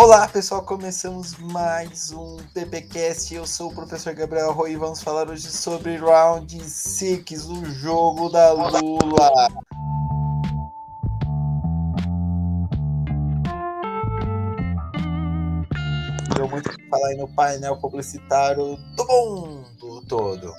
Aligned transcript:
Olá 0.00 0.28
pessoal, 0.28 0.62
começamos 0.62 1.36
mais 1.38 2.12
um 2.12 2.36
PPcast. 2.54 3.34
Eu 3.34 3.44
sou 3.44 3.68
o 3.68 3.74
professor 3.74 4.14
Gabriel 4.14 4.52
Roy 4.52 4.74
e 4.74 4.76
vamos 4.76 5.02
falar 5.02 5.28
hoje 5.28 5.50
sobre 5.50 5.96
Round 5.96 6.70
6, 6.70 7.48
o 7.48 7.64
jogo 7.64 8.28
da 8.28 8.52
Lula. 8.52 9.48
Deu 16.36 16.48
muito 16.48 16.70
o 16.70 16.76
que 16.76 16.88
falar 16.88 17.08
aí 17.08 17.16
no 17.16 17.26
painel 17.26 17.76
publicitário 17.78 18.76
do 18.94 19.04
mundo 19.04 20.06
todo. 20.06 20.54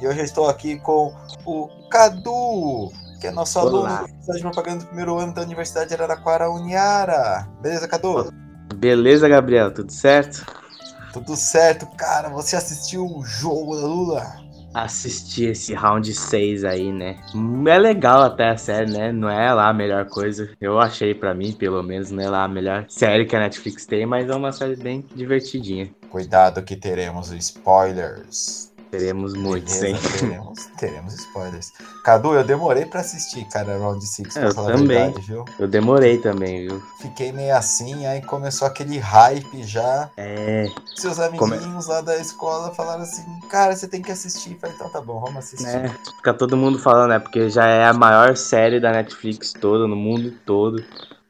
E 0.00 0.06
hoje 0.06 0.20
eu 0.20 0.24
estou 0.24 0.48
aqui 0.48 0.78
com 0.78 1.12
o 1.44 1.68
Cadu, 1.90 2.92
que 3.20 3.26
é 3.26 3.32
nosso 3.32 3.58
Olá. 3.58 3.70
aluno 3.70 4.06
de 4.06 4.12
publicidade 4.12 4.38
e 4.38 4.42
propaganda 4.42 4.78
do 4.84 4.86
primeiro 4.86 5.18
ano 5.18 5.34
da 5.34 5.42
Universidade 5.42 5.88
de 5.88 5.94
Araraquara, 5.94 6.48
Uniara. 6.48 7.48
Beleza, 7.60 7.88
Cadu? 7.88 8.43
Beleza, 8.74 9.28
Gabriel, 9.28 9.72
tudo 9.72 9.90
certo? 9.92 10.46
Tudo 11.12 11.36
certo, 11.36 11.86
cara. 11.96 12.28
Você 12.30 12.56
assistiu 12.56 13.06
o 13.06 13.24
jogo 13.24 13.76
da 13.76 13.86
Lula? 13.86 14.44
Assisti 14.74 15.44
esse 15.44 15.72
round 15.72 16.12
6 16.12 16.64
aí, 16.64 16.92
né? 16.92 17.16
É 17.68 17.78
legal 17.78 18.22
até 18.22 18.50
a 18.50 18.56
série, 18.56 18.90
né? 18.90 19.12
Não 19.12 19.30
é 19.30 19.54
lá 19.54 19.68
a 19.68 19.72
melhor 19.72 20.06
coisa. 20.06 20.50
Eu 20.60 20.80
achei 20.80 21.14
pra 21.14 21.32
mim, 21.32 21.52
pelo 21.52 21.80
menos, 21.84 22.10
não 22.10 22.20
é 22.20 22.28
lá 22.28 22.42
a 22.42 22.48
melhor 22.48 22.84
série 22.88 23.24
que 23.24 23.36
a 23.36 23.40
Netflix 23.40 23.86
tem, 23.86 24.04
mas 24.04 24.28
é 24.28 24.34
uma 24.34 24.50
série 24.50 24.74
bem 24.74 25.04
divertidinha. 25.14 25.88
Cuidado 26.10 26.60
que 26.62 26.74
teremos 26.74 27.30
spoilers. 27.30 28.73
Teremos 28.98 29.34
muitos, 29.34 29.82
hein? 29.82 29.96
Teremos, 30.12 30.66
teremos 30.78 31.14
spoilers. 31.14 31.72
Cadu, 32.04 32.34
eu 32.34 32.44
demorei 32.44 32.86
pra 32.86 33.00
assistir, 33.00 33.44
cara, 33.46 33.76
Round 33.76 34.06
6, 34.06 34.32
pra 34.34 34.42
Eu 34.42 34.54
falar 34.54 34.72
também. 34.72 34.96
a 34.98 35.04
verdade, 35.06 35.26
viu? 35.26 35.44
Eu 35.58 35.66
demorei 35.66 36.18
também, 36.18 36.68
viu? 36.68 36.80
Fiquei 37.00 37.32
meio 37.32 37.56
assim, 37.56 38.06
aí 38.06 38.22
começou 38.22 38.68
aquele 38.68 38.98
hype 38.98 39.64
já. 39.64 40.10
É, 40.16 40.66
Seus 40.94 41.16
Come- 41.36 41.56
amiguinhos 41.56 41.88
lá 41.88 42.00
da 42.02 42.16
escola 42.18 42.72
falaram 42.72 43.02
assim, 43.02 43.24
cara, 43.50 43.74
você 43.74 43.88
tem 43.88 44.00
que 44.00 44.12
assistir. 44.12 44.52
Eu 44.52 44.58
Falei, 44.60 44.76
então 44.76 44.88
tá 44.90 45.00
bom, 45.00 45.18
vamos 45.18 45.38
assistir. 45.38 45.64
né? 45.66 45.94
Fica 46.16 46.32
todo 46.32 46.56
mundo 46.56 46.78
falando, 46.78 47.10
né? 47.10 47.18
Porque 47.18 47.50
já 47.50 47.66
é 47.66 47.84
a 47.86 47.92
maior 47.92 48.36
série 48.36 48.78
da 48.78 48.92
Netflix 48.92 49.52
toda, 49.52 49.88
no 49.88 49.96
mundo 49.96 50.30
todo. 50.46 50.84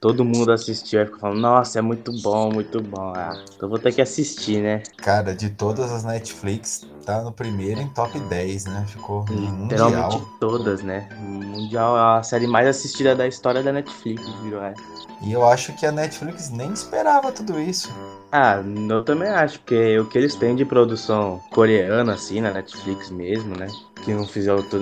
Todo 0.05 0.23
mundo 0.23 0.53
assistiu 0.53 1.01
e 1.01 1.07
fica 1.07 1.19
falando, 1.19 1.41
nossa, 1.41 1.79
é 1.79 1.83
muito 1.83 2.13
bom, 2.21 2.53
muito 2.53 2.79
bom. 2.83 3.15
Ah, 3.17 3.43
então 3.57 3.71
vou 3.71 3.79
ter 3.79 3.91
que 3.91 4.03
assistir, 4.03 4.61
né? 4.61 4.83
Cara, 4.99 5.35
de 5.35 5.49
todas 5.49 5.91
as 5.91 6.05
Netflix, 6.05 6.87
tá 7.07 7.23
no 7.23 7.33
primeiro 7.33 7.81
em 7.81 7.89
top 7.89 8.21
10, 8.21 8.67
né? 8.67 8.85
Ficou 8.87 9.25
Literalmente 9.31 10.19
mundial. 10.19 10.29
todas, 10.39 10.83
né? 10.83 11.09
Mundial 11.23 11.97
é 11.97 12.19
a 12.19 12.23
série 12.23 12.47
mais 12.47 12.69
assistida 12.69 13.17
da 13.17 13.27
história 13.27 13.63
da 13.63 13.73
Netflix, 13.73 14.23
virou 14.43 14.63
essa. 14.63 14.83
E 15.23 15.33
eu 15.33 15.43
acho 15.49 15.73
que 15.73 15.87
a 15.87 15.93
Netflix 15.93 16.51
nem 16.51 16.71
esperava 16.71 17.33
tudo 17.33 17.59
isso. 17.59 17.91
Ah, 18.31 18.63
eu 18.91 19.03
também 19.05 19.31
acho, 19.31 19.59
porque 19.61 19.99
o 19.99 20.05
que 20.05 20.19
eles 20.19 20.35
têm 20.35 20.55
de 20.55 20.67
produção 20.67 21.41
coreana, 21.51 22.13
assim, 22.13 22.43
na 22.43 22.51
Netflix 22.53 23.09
mesmo, 23.09 23.57
né? 23.57 23.69
Que 24.05 24.13
não, 24.13 24.27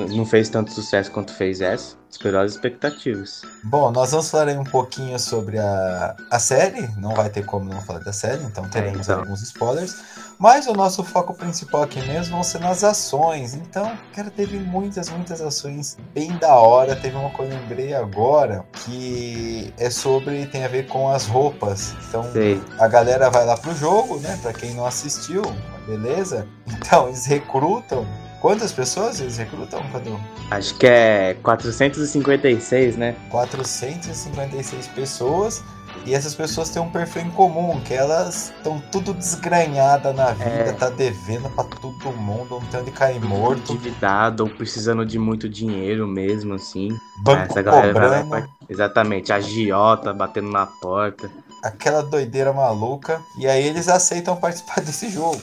não 0.09 0.27
fez 0.27 0.49
tanto 0.49 0.73
sucesso 0.73 1.11
quanto 1.11 1.33
fez 1.33 1.61
essa. 1.61 1.97
Esperou 2.11 2.41
as 2.43 2.53
expectativas. 2.53 3.43
Bom, 3.65 3.91
nós 3.91 4.11
vamos 4.11 4.31
falar 4.31 4.49
aí 4.49 4.59
um 4.59 4.65
pouquinho 4.65 5.19
sobre 5.19 5.59
a, 5.59 6.15
a 6.31 6.39
série. 6.39 6.87
Não 6.99 7.15
vai 7.15 7.31
ter 7.31 7.45
como 7.45 7.73
não 7.73 7.81
falar 7.81 8.01
da 8.01 8.13
série, 8.13 8.43
então 8.45 8.69
teremos 8.69 9.09
então. 9.09 9.21
alguns 9.21 9.41
spoilers. 9.43 9.97
Mas 10.39 10.67
o 10.67 10.73
nosso 10.73 11.05
foco 11.05 11.33
principal 11.35 11.85
aqui 11.85 12.01
mesmo 12.07 12.35
vão 12.35 12.43
ser 12.43 12.59
nas 12.59 12.83
ações. 12.83 13.55
Então, 13.55 13.97
cara, 14.13 14.31
teve 14.31 14.59
muitas, 14.59 15.09
muitas 15.09 15.41
ações 15.41 15.97
bem 16.13 16.37
da 16.37 16.57
hora. 16.57 16.97
Teve 16.97 17.17
uma 17.17 17.31
que 17.31 17.41
eu 17.41 17.49
lembrei 17.49 17.95
agora 17.95 18.65
que 18.73 19.73
é 19.79 19.89
sobre. 19.89 20.47
tem 20.47 20.65
a 20.65 20.69
ver 20.69 20.89
com 20.89 21.09
as 21.09 21.27
roupas. 21.27 21.95
Então, 22.09 22.25
Sei. 22.33 22.61
a 22.79 22.89
galera 22.89 23.31
vai 23.31 23.47
lá 23.47 23.57
pro 23.57 23.75
jogo, 23.75 24.19
né? 24.19 24.39
Pra 24.43 24.53
quem 24.53 24.75
não 24.75 24.85
assistiu, 24.85 25.43
beleza? 25.87 26.47
Então, 26.67 27.07
eles 27.07 27.25
recrutam. 27.25 28.05
Quantas 28.43 28.73
pessoas 28.73 29.21
eles 29.21 29.37
recrutam, 29.39 29.81
Cadu? 29.93 30.19
Acho 30.51 30.75
que 30.75 30.85
é 30.87 31.35
456, 31.45 32.97
né? 32.97 33.15
456 33.31 34.89
pessoas. 34.89 35.63
E 36.05 36.13
essas 36.15 36.35
pessoas 36.35 36.69
têm 36.71 36.83
um 36.83 36.91
perfil 36.91 37.23
em 37.23 37.31
comum, 37.31 37.81
que 37.83 37.95
elas 37.95 38.53
estão 38.57 38.83
tudo 38.91 39.15
desgranhada 39.15 40.13
na 40.13 40.33
vida, 40.33 40.49
É. 40.51 40.73
tá 40.73 40.91
devendo 40.91 41.49
pra 41.51 41.63
todo 41.63 42.13
mundo, 42.17 42.59
não 42.59 42.61
tem 42.63 42.81
onde 42.81 42.91
cair 42.91 43.21
morto, 43.21 43.73
Endividado 43.75 44.43
ou 44.43 44.49
precisando 44.51 45.07
de 45.07 45.17
muito 45.21 45.49
dinheiro 45.49 46.09
mesmo, 46.09 46.55
assim. 46.55 46.89
banco 47.23 47.43
Essa 47.53 47.63
galera 47.63 47.93
vai 47.93 48.03
cobrando, 48.09 48.29
faz- 48.31 48.47
Exatamente, 48.69 49.33
agiota 49.33 50.13
batendo 50.13 50.51
na 50.51 50.67
porta. 50.67 51.31
Aquela 51.63 52.03
doideira 52.03 52.53
maluca. 52.53 53.21
E 53.39 53.47
aí 53.47 53.67
eles 53.67 53.89
aceitam 53.89 54.37
participar 54.37 54.81
desse 54.85 55.09
jogo. 55.09 55.41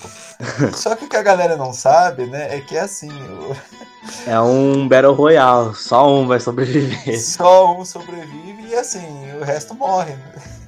Só 0.73 0.95
que 0.95 1.05
o 1.05 1.09
que 1.09 1.15
a 1.17 1.23
galera 1.23 1.55
não 1.55 1.71
sabe, 1.73 2.25
né, 2.25 2.55
é 2.55 2.59
que 2.61 2.75
é 2.75 2.81
assim, 2.81 3.09
o- 3.11 3.55
É 4.27 4.39
um 4.39 4.87
Battle 4.87 5.13
Royale, 5.13 5.75
só 5.75 6.09
um 6.11 6.27
vai 6.27 6.39
sobreviver. 6.39 7.19
só 7.21 7.75
um 7.77 7.85
sobrevive 7.85 8.67
e 8.69 8.75
assim, 8.75 9.05
o 9.39 9.43
resto 9.43 9.73
morre. 9.73 10.15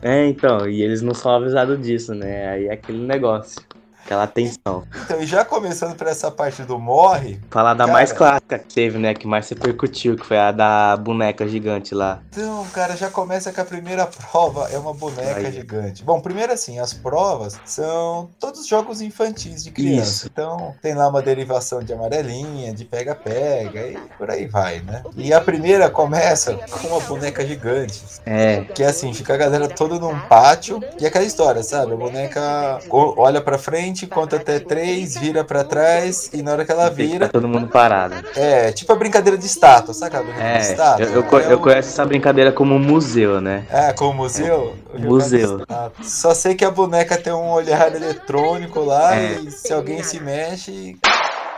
É, 0.02 0.28
então, 0.28 0.68
e 0.68 0.82
eles 0.82 1.02
não 1.02 1.14
são 1.14 1.32
avisados 1.36 1.80
disso, 1.82 2.14
né? 2.16 2.50
Aí 2.50 2.68
é 2.68 2.74
aquele 2.74 3.06
negócio, 3.06 3.62
aquela 4.06 4.28
tensão. 4.28 4.84
Então, 5.06 5.22
e 5.22 5.26
já 5.26 5.44
começando 5.46 5.96
por 5.96 6.08
essa 6.08 6.30
parte 6.32 6.64
do 6.64 6.78
morre, 6.80 7.40
Falar 7.50 7.74
da 7.74 7.86
Cara. 7.86 7.94
mais 7.94 8.12
clássica 8.12 8.60
que 8.60 8.74
teve, 8.74 8.98
né? 8.98 9.14
Que 9.14 9.28
mais 9.28 9.48
repercutiu, 9.50 10.16
que 10.16 10.26
foi 10.26 10.38
a 10.38 10.52
da 10.52 10.96
boneca 10.98 11.48
gigante 11.48 11.94
lá. 11.94 12.20
Então, 12.32 12.66
cara, 12.74 12.96
já 12.96 13.10
começa 13.10 13.52
que 13.52 13.60
a 13.60 13.66
primeira 13.66 14.06
prova 14.08 14.70
é 14.72 14.78
uma 14.78 14.94
boneca 14.94 15.40
Aí. 15.40 15.52
gigante. 15.52 16.04
Bom, 16.04 16.20
primeiro 16.20 16.52
assim, 16.54 16.80
as 16.80 16.94
provas 16.94 17.60
são 17.66 18.30
todos 18.40 18.68
jogos 18.68 19.02
infantis 19.02 19.64
de 19.64 19.72
criança. 19.72 20.02
Isso. 20.12 20.28
Então, 20.32 20.74
tem 20.82 20.94
lá 20.94 21.08
uma 21.08 21.22
derivação 21.22 21.84
de 21.84 21.94
amarelinha, 21.94 22.74
de 22.74 22.86
pega-pega 22.86 23.88
e 23.88 23.98
por 24.18 24.30
aí 24.30 24.48
vai, 24.48 24.80
né? 24.82 25.04
E 25.16 25.34
a 25.34 25.42
primeira 25.42 25.90
começa 25.90 26.54
com 26.70 26.88
uma 26.88 27.00
boneca 27.02 27.46
gigante. 27.46 28.02
É, 28.26 28.62
Que 28.74 28.84
é 28.84 28.88
assim, 28.88 29.14
fica 29.14 29.34
a 29.34 29.38
galera 29.38 29.68
toda 29.68 30.00
num 30.00 30.18
pátio. 30.22 30.80
E 31.00 31.06
é 31.06 31.08
aquela 31.08 31.26
história, 31.26 31.64
sabe? 31.64 31.94
A 31.94 31.96
boneca 31.96 32.80
olha 32.90 33.42
pra 33.42 33.58
frente, 33.58 33.91
conta 34.07 34.35
até 34.38 34.59
três, 34.59 35.16
vira 35.18 35.44
pra 35.44 35.63
trás 35.63 36.29
e 36.34 36.41
na 36.41 36.52
hora 36.53 36.66
que 36.66 36.72
ela 36.72 36.90
vira, 36.90 37.28
ficar 37.28 37.29
todo 37.29 37.47
mundo 37.47 37.68
parado. 37.68 38.16
é 38.35 38.72
tipo 38.72 38.91
a 38.91 38.96
brincadeira 38.96 39.38
de 39.38 39.46
estátua, 39.46 39.94
aquela 40.06 40.24
brincadeira 40.24 40.59
de 40.59 40.68
É, 40.68 40.72
estátua? 40.72 41.06
eu, 41.06 41.12
eu, 41.24 41.40
É 41.40 41.53
eu 41.53 41.57
um- 41.57 41.62
conheço 41.62 41.90
essa 41.90 42.06
brincadeira 42.06 42.52
como 42.52 42.78
museu, 42.79 43.40
né? 43.41 43.66
É, 43.69 43.94
com 43.94 44.09
o 44.09 44.13
museu? 44.13 44.75
Eu 44.94 45.00
jogar 45.00 45.07
Museu. 45.09 45.62
Só 46.02 46.34
sei 46.34 46.56
que 46.56 46.66
a 46.66 46.72
boneca 46.72 47.18
tem 47.18 47.34
um 47.34 47.50
olhar 47.52 47.94
eletrônico 47.96 48.79
lá 48.81 49.16
É. 49.16 49.34
e 49.34 49.52
se 49.52 49.72
alguém 49.74 50.02
se 50.03 50.19
mexe, 50.19 50.97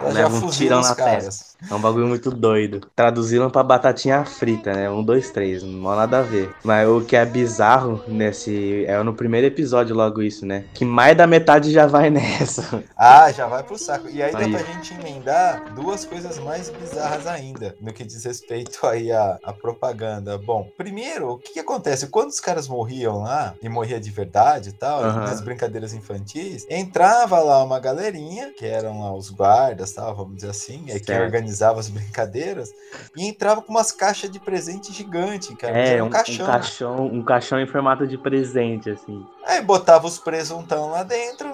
ela 0.01 0.11
já 0.11 0.17
Leva 0.23 0.35
um 0.35 0.41
fuzila 0.41 0.79
os 0.79 0.91
caras. 0.91 1.52
É 1.69 1.73
um 1.73 1.79
bagulho 1.79 2.07
muito 2.07 2.29
doido. 2.31 2.81
Traduziram 2.95 3.49
pra 3.49 3.63
batatinha 3.63 4.23
frita, 4.25 4.73
né? 4.73 4.89
Um, 4.89 5.03
dois, 5.03 5.31
três. 5.31 5.63
Não 5.63 5.89
há 5.89 5.95
nada 5.95 6.19
a 6.19 6.21
ver. 6.21 6.53
Mas 6.63 6.87
o 6.87 7.01
que 7.01 7.15
é 7.15 7.25
bizarro 7.25 8.03
nesse. 8.07 8.85
É 8.85 9.01
no 9.03 9.13
primeiro 9.13 9.47
episódio 9.47 9.95
logo 9.95 10.21
isso, 10.21 10.45
né? 10.45 10.65
Que 10.73 10.85
mais 10.85 11.15
da 11.17 11.25
metade 11.27 11.71
já 11.71 11.85
vai 11.85 12.09
nessa. 12.11 12.83
Ah, 12.97 13.31
já 13.31 13.47
vai 13.47 13.63
pro 13.63 13.77
saco. 13.77 14.09
E 14.09 14.21
aí 14.21 14.31
dá 14.31 14.39
Aí. 14.39 14.51
pra 14.51 14.63
gente 14.63 14.93
emendar 14.93 15.73
duas 15.73 16.05
coisas 16.05 16.37
mais 16.39 16.69
bizarras 16.69 17.27
ainda, 17.27 17.75
no 17.81 17.93
que 17.93 18.03
diz 18.03 18.23
respeito 18.25 18.85
aí 18.85 19.11
à, 19.11 19.37
à 19.43 19.53
propaganda. 19.53 20.37
Bom, 20.37 20.67
primeiro, 20.77 21.31
o 21.31 21.37
que, 21.37 21.53
que 21.53 21.59
acontece? 21.59 22.07
Quando 22.07 22.29
os 22.29 22.39
caras 22.39 22.67
morriam 22.67 23.21
lá, 23.23 23.53
e 23.61 23.69
morria 23.69 23.99
de 23.99 24.11
verdade 24.11 24.69
e 24.69 24.73
tal, 24.73 25.03
Aham. 25.03 25.21
nas 25.21 25.41
brincadeiras 25.41 25.93
infantis, 25.93 26.65
entrava 26.69 27.39
lá 27.39 27.63
uma 27.63 27.79
galerinha, 27.79 28.51
que 28.57 28.65
eram 28.65 29.01
lá 29.01 29.13
os 29.15 29.29
guardas, 29.29 29.91
tal, 29.93 30.15
vamos 30.15 30.35
dizer 30.35 30.49
assim, 30.49 30.85
é 30.89 30.99
que 30.99 31.05
Certo. 31.05 31.21
Organizava 31.53 31.79
as 31.79 31.89
brincadeiras, 31.89 32.73
e 33.15 33.25
entrava 33.27 33.61
com 33.61 33.71
umas 33.71 33.91
caixas 33.91 34.29
de 34.29 34.39
presente 34.39 34.91
gigante, 34.91 35.55
cara. 35.55 35.77
É, 35.77 35.93
Era 35.93 36.03
um, 36.03 36.07
um 36.07 36.09
caixão. 36.09 36.43
um 36.45 36.47
caixão. 36.47 37.05
Um 37.07 37.23
caixão 37.23 37.59
em 37.59 37.67
formato 37.67 38.07
de 38.07 38.17
presente, 38.17 38.89
assim. 38.89 39.25
Aí 39.45 39.61
botava 39.61 40.07
os 40.07 40.17
presuntão 40.17 40.89
lá 40.89 41.03
dentro 41.03 41.51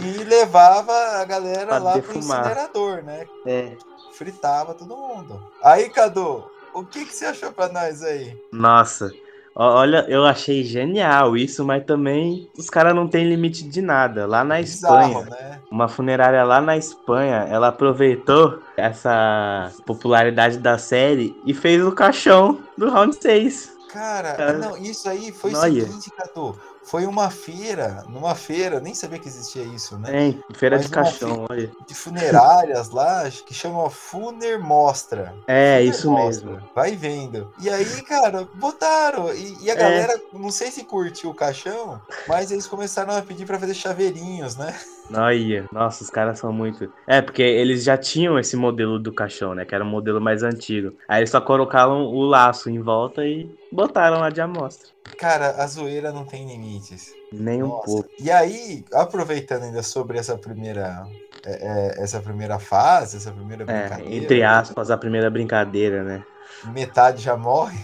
e 0.00 0.18
levava 0.24 0.92
a 1.20 1.24
galera 1.24 1.66
Pra 1.66 1.78
lá 1.78 1.92
pro 1.92 2.00
defumar. 2.02 2.40
incinerador, 2.40 3.02
né? 3.02 3.26
É. 3.46 3.72
Fritava 4.12 4.74
todo 4.74 4.96
mundo. 4.96 5.42
Aí, 5.62 5.88
Cadu, 5.90 6.44
o 6.74 6.84
que, 6.84 7.04
que 7.04 7.14
você 7.14 7.24
achou 7.26 7.50
pra 7.52 7.68
nós 7.68 8.02
aí? 8.02 8.36
Nossa. 8.52 9.10
Olha, 9.56 10.04
eu 10.08 10.24
achei 10.24 10.64
genial 10.64 11.36
isso, 11.36 11.64
mas 11.64 11.84
também 11.84 12.48
os 12.58 12.68
caras 12.68 12.94
não 12.94 13.06
têm 13.06 13.28
limite 13.28 13.62
de 13.62 13.80
nada. 13.80 14.26
Lá 14.26 14.42
na 14.42 14.56
Bizarro, 14.60 15.20
Espanha, 15.20 15.30
né? 15.30 15.60
uma 15.70 15.86
funerária 15.86 16.42
lá 16.42 16.60
na 16.60 16.76
Espanha, 16.76 17.46
ela 17.48 17.68
aproveitou 17.68 18.58
essa 18.76 19.70
popularidade 19.86 20.58
da 20.58 20.76
série 20.76 21.36
e 21.46 21.54
fez 21.54 21.84
o 21.84 21.92
caixão 21.92 22.58
do 22.76 22.90
Round 22.90 23.16
6. 23.20 23.72
Cara, 23.92 24.54
não, 24.54 24.76
isso 24.76 25.08
aí 25.08 25.30
foi 25.30 25.50
o 25.50 25.52
Noia. 25.52 25.86
seguinte, 25.86 26.10
Cadu. 26.10 26.58
Foi 26.84 27.06
uma 27.06 27.30
feira, 27.30 28.04
numa 28.08 28.34
feira, 28.34 28.78
nem 28.78 28.94
sabia 28.94 29.18
que 29.18 29.26
existia 29.26 29.62
isso, 29.62 29.96
né? 29.98 30.28
É, 30.28 30.54
feira 30.56 30.76
Mas 30.76 30.84
de 30.86 30.92
caixão, 30.92 31.46
olha. 31.48 31.70
De 31.86 31.94
funerárias 31.94 32.90
lá, 32.90 33.28
que 33.30 33.54
chama 33.54 33.88
Funer 33.88 34.60
Mostra. 34.60 35.34
É, 35.46 35.78
Funer 35.78 35.90
isso 35.94 36.10
Mostra. 36.10 36.50
mesmo. 36.50 36.68
Vai 36.74 36.94
vendo. 36.94 37.52
E 37.58 37.70
aí, 37.70 38.02
cara, 38.02 38.46
botaram. 38.54 39.32
E, 39.32 39.56
e 39.62 39.70
a 39.70 39.74
É. 39.74 39.76
galera, 39.76 40.20
não 40.32 40.50
sei 40.50 40.70
se 40.70 40.84
curtiu 40.84 41.30
o 41.30 41.34
caixão, 41.34 42.00
mas 42.28 42.50
eles 42.50 42.66
começaram 42.66 43.16
a 43.16 43.22
pedir 43.22 43.46
pra 43.46 43.58
fazer 43.58 43.74
chaveirinhos, 43.74 44.56
né? 44.56 44.78
Olha, 45.12 45.68
nossa, 45.70 46.02
os 46.02 46.10
caras 46.10 46.38
são 46.38 46.52
muito. 46.52 46.90
É, 47.06 47.20
porque 47.20 47.42
eles 47.42 47.84
já 47.84 47.96
tinham 47.98 48.38
esse 48.38 48.56
modelo 48.56 48.98
do 48.98 49.12
caixão, 49.12 49.54
né? 49.54 49.64
Que 49.64 49.74
era 49.74 49.84
um 49.84 49.88
modelo 49.88 50.20
mais 50.20 50.42
antigo. 50.42 50.96
Aí 51.06 51.20
eles 51.20 51.30
só 51.30 51.40
colocaram 51.40 52.04
o 52.06 52.22
laço 52.24 52.70
em 52.70 52.80
volta 52.80 53.24
e 53.26 53.54
botaram 53.70 54.18
lá 54.20 54.30
de 54.30 54.40
amostra. 54.40 54.90
Cara, 55.16 55.62
a 55.62 55.66
zoeira 55.66 56.12
não 56.12 56.24
tem 56.26 56.46
limites. 56.46 57.18
Nem 57.30 57.62
um 57.62 57.70
Nossa. 57.70 57.84
pouco. 57.84 58.10
E 58.18 58.30
aí, 58.30 58.84
aproveitando 58.92 59.64
ainda 59.64 59.82
sobre 59.82 60.18
essa 60.18 60.36
primeira, 60.38 61.08
é, 61.44 61.98
é, 61.98 62.02
essa 62.02 62.20
primeira 62.22 62.58
fase, 62.58 63.16
essa 63.16 63.32
primeira 63.32 63.64
É, 63.66 63.94
brincadeira, 63.98 64.02
entre 64.06 64.42
aspas, 64.42 64.90
a 64.90 64.98
primeira 64.98 65.30
brincadeira, 65.30 66.04
né? 66.04 66.26
Metade 66.66 67.22
já 67.22 67.36
morre. 67.36 67.78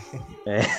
É. 0.46 0.60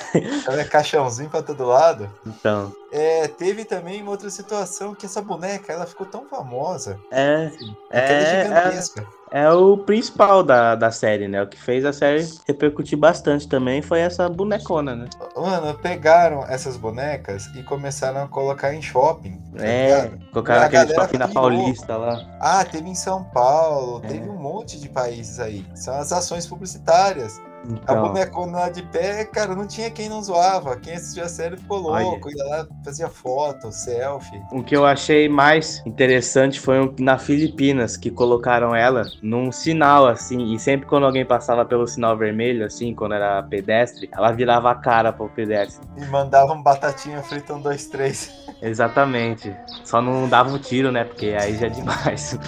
Então 0.42 0.54
é 0.54 0.64
caixãozinho 0.64 1.30
pra 1.30 1.42
todo 1.42 1.64
lado. 1.64 2.10
Então, 2.26 2.72
É, 2.92 3.28
teve 3.28 3.64
também 3.64 4.02
uma 4.02 4.10
outra 4.10 4.28
situação 4.28 4.94
que 4.94 5.06
essa 5.06 5.22
boneca, 5.22 5.72
ela 5.72 5.86
ficou 5.86 6.04
tão 6.06 6.26
famosa, 6.26 6.98
é, 7.10 7.50
ela 7.90 8.06
é 8.08 8.22
é, 8.22 8.44
gigantesca. 8.44 9.06
é 9.30 9.48
o 9.50 9.78
principal 9.78 10.42
da, 10.42 10.74
da 10.74 10.90
série, 10.90 11.28
né? 11.28 11.42
O 11.42 11.46
que 11.46 11.56
fez 11.58 11.84
a 11.84 11.92
série 11.92 12.28
repercutir 12.46 12.98
bastante 12.98 13.48
também 13.48 13.80
foi 13.80 14.00
essa 14.00 14.28
bonecona, 14.28 14.94
né? 14.96 15.08
Mano, 15.36 15.78
pegaram 15.78 16.44
essas 16.46 16.76
bonecas 16.76 17.46
e 17.54 17.62
começaram 17.62 18.24
a 18.24 18.28
colocar 18.28 18.74
em 18.74 18.82
shopping. 18.82 19.40
tá 19.56 19.64
É, 19.64 19.86
ligado? 20.02 20.30
colocaram 20.32 20.62
aquele 20.64 20.94
shopping 20.94 21.18
na. 21.18 21.28
Paulista 21.28 21.96
lá. 21.96 22.18
Ah, 22.40 22.64
teve 22.64 22.88
em 22.90 22.94
São 22.96 23.24
Paulo, 23.24 24.02
É. 24.04 24.08
teve 24.08 24.28
um 24.28 24.36
monte 24.36 24.78
de 24.78 24.88
países 24.88 25.38
aí. 25.40 25.64
São 25.74 25.94
as 25.94 26.12
ações 26.12 26.46
publicitárias. 26.46 27.40
A 27.64 27.72
Então, 27.72 28.02
bonecona 28.08 28.58
lá 28.60 28.68
de 28.70 28.82
pé, 28.82 29.24
cara, 29.24 29.54
não 29.54 29.66
tinha 29.66 29.90
quem 29.90 30.08
não 30.08 30.22
zoava. 30.22 30.76
Quem 30.76 30.94
assistia 30.94 31.24
a 31.24 31.28
série 31.28 31.56
ficou 31.56 31.84
Olha. 31.84 32.04
louco. 32.04 32.28
Ia 32.30 32.44
lá, 32.44 32.66
fazia 32.84 33.08
foto, 33.08 33.70
selfie. 33.70 34.42
o 34.50 34.62
que 34.62 34.76
eu 34.76 34.84
achei 34.84 35.28
mais 35.28 35.80
interessante 35.86 36.58
foi 36.60 36.80
um- 36.80 36.94
na 36.98 37.18
Filipinas, 37.18 37.96
que 37.96 38.10
colocaram 38.10 38.74
ela 38.74 39.04
num 39.22 39.52
sinal, 39.52 40.06
assim, 40.06 40.52
e 40.54 40.58
sempre 40.58 40.86
quando 40.86 41.06
alguém 41.06 41.24
passava 41.24 41.64
pelo 41.64 41.86
sinal 41.86 42.16
vermelho, 42.16 42.64
assim, 42.66 42.94
quando 42.94 43.14
era 43.14 43.42
pedestre, 43.44 44.08
ela 44.12 44.32
virava 44.32 44.70
a 44.70 44.74
cara 44.74 45.12
pro 45.12 45.28
pedestre. 45.28 45.86
E 45.96 46.04
mandavam 46.06 46.60
batatinha 46.62 47.22
frita 47.22 47.54
um, 47.54 47.60
dois, 47.60 47.86
três. 47.86 48.30
Exatamente. 48.60 49.54
Só 49.84 50.00
não 50.00 50.28
dava 50.28 50.50
um 50.50 50.58
tiro, 50.58 50.92
né? 50.92 51.04
Porque 51.04 51.34
aí 51.38 51.56
já 51.56 51.66
é 51.66 51.70
demais. 51.70 52.38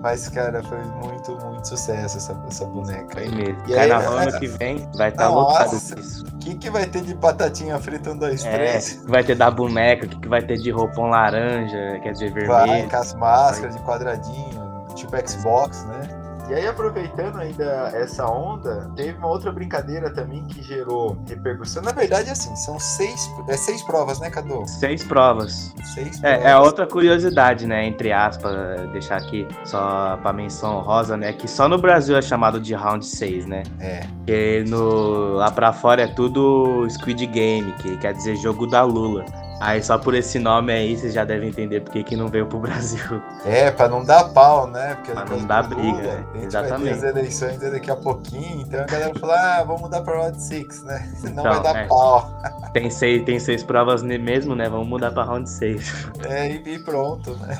Mas, 0.00 0.28
cara, 0.28 0.62
foi 0.62 0.78
muito, 0.84 1.32
muito 1.46 1.68
sucesso 1.68 2.16
essa, 2.18 2.44
essa 2.46 2.64
boneca. 2.66 3.08
Foi 3.12 3.28
mesmo. 3.28 3.56
E 3.68 3.74
aí, 3.74 3.88
Carnaval 3.88 4.18
que 4.38 4.46
vem 4.46 4.88
vai 4.96 5.08
estar 5.10 5.28
Nossa. 5.28 5.64
lotado 5.64 5.78
disso. 5.80 6.24
O 6.34 6.38
que, 6.38 6.54
que 6.56 6.70
vai 6.70 6.86
ter 6.86 7.02
de 7.02 7.14
batatinha 7.14 7.78
frita 7.78 8.10
um, 8.12 8.16
dois, 8.18 8.44
É, 8.44 8.52
três? 8.52 9.02
vai 9.06 9.24
ter 9.24 9.34
da 9.34 9.50
boneca, 9.50 10.06
o 10.06 10.08
que, 10.08 10.18
que 10.20 10.28
vai 10.28 10.42
ter 10.42 10.58
de 10.58 10.70
roupão 10.70 11.06
laranja, 11.06 12.00
quer 12.02 12.12
dizer, 12.12 12.32
Vai, 12.46 12.66
vermelho. 12.66 12.90
com 12.90 12.96
as 12.96 13.14
máscaras 13.14 13.74
de 13.76 13.82
quadradinho, 13.82 14.84
tipo 14.94 15.12
Xbox, 15.28 15.84
né? 15.86 16.13
E 16.48 16.54
aí, 16.54 16.66
aproveitando 16.66 17.38
ainda 17.38 17.90
essa 17.94 18.26
onda, 18.26 18.90
teve 18.94 19.16
uma 19.18 19.28
outra 19.28 19.50
brincadeira 19.50 20.10
também 20.10 20.44
que 20.46 20.62
gerou 20.62 21.16
repercussão. 21.26 21.82
Na 21.82 21.92
verdade, 21.92 22.28
assim, 22.30 22.54
são 22.56 22.78
seis, 22.78 23.30
é 23.48 23.56
seis 23.56 23.82
provas, 23.82 24.20
né, 24.20 24.28
Cadu? 24.30 24.62
Seis 24.66 25.02
provas. 25.02 25.72
Seis 25.94 26.22
É, 26.22 26.34
provas. 26.34 26.50
é 26.52 26.58
outra 26.58 26.86
curiosidade, 26.86 27.66
né? 27.66 27.86
Entre 27.86 28.12
aspas, 28.12 28.54
deixar 28.92 29.16
aqui 29.16 29.46
só 29.64 30.18
pra 30.18 30.32
menção 30.32 30.80
rosa, 30.80 31.16
né? 31.16 31.32
Que 31.32 31.48
só 31.48 31.68
no 31.68 31.78
Brasil 31.78 32.16
é 32.16 32.22
chamado 32.22 32.60
de 32.60 32.74
round 32.74 33.04
6, 33.06 33.46
né? 33.46 33.62
É, 33.80 34.00
Porque 34.18 34.64
no, 34.68 35.34
lá 35.36 35.50
pra 35.50 35.72
fora 35.72 36.02
é 36.02 36.06
tudo 36.06 36.86
Squid 36.90 37.26
Game, 37.26 37.72
que 37.74 37.96
quer 37.96 38.12
dizer 38.12 38.36
jogo 38.36 38.66
da 38.66 38.82
Lula. 38.82 39.24
Aí 39.60 39.82
só 39.82 39.96
por 39.96 40.14
esse 40.14 40.38
nome 40.38 40.72
aí 40.72 40.96
vocês 40.96 41.14
já 41.14 41.24
devem 41.24 41.48
entender 41.48 41.80
porque 41.80 42.02
que 42.02 42.16
não 42.16 42.28
veio 42.28 42.46
pro 42.46 42.58
Brasil. 42.58 43.22
é, 43.44 43.70
pra 43.70 43.88
não 43.88 44.04
dar 44.04 44.24
pau, 44.30 44.66
né? 44.66 44.94
Porque 44.96 45.12
Pra 45.12 45.24
não 45.24 45.44
dar 45.46 45.68
briga, 45.68 45.82
Lula, 45.82 46.02
né? 46.02 46.08
A 46.08 46.16
gente 46.16 46.24
vai 46.32 46.40
ter 46.40 46.46
Exatamente. 46.46 46.94
as 46.94 47.02
eleições 47.02 47.58
daqui 47.58 47.90
a 47.90 47.96
pouquinho, 47.96 48.60
então 48.62 48.80
a 48.80 48.84
galera 48.84 49.14
falou, 49.18 49.34
ah, 49.34 49.64
vamos 49.64 49.82
mudar 49.82 50.02
pra 50.02 50.18
Round 50.18 50.42
6, 50.42 50.82
né? 50.84 51.08
Senão 51.20 51.42
Então, 51.42 51.54
vai 51.54 51.62
dar 51.62 51.76
é. 51.76 51.86
pau. 51.86 52.30
Tem 52.72 52.90
seis, 52.90 53.22
tem 53.24 53.38
seis 53.38 53.62
provas 53.62 54.02
mesmo, 54.02 54.54
né? 54.54 54.68
Vamos 54.68 54.88
mudar 54.88 55.12
pra 55.12 55.22
round 55.22 55.48
6. 55.48 56.08
É, 56.28 56.50
e 56.50 56.78
pronto, 56.80 57.36
né? 57.36 57.56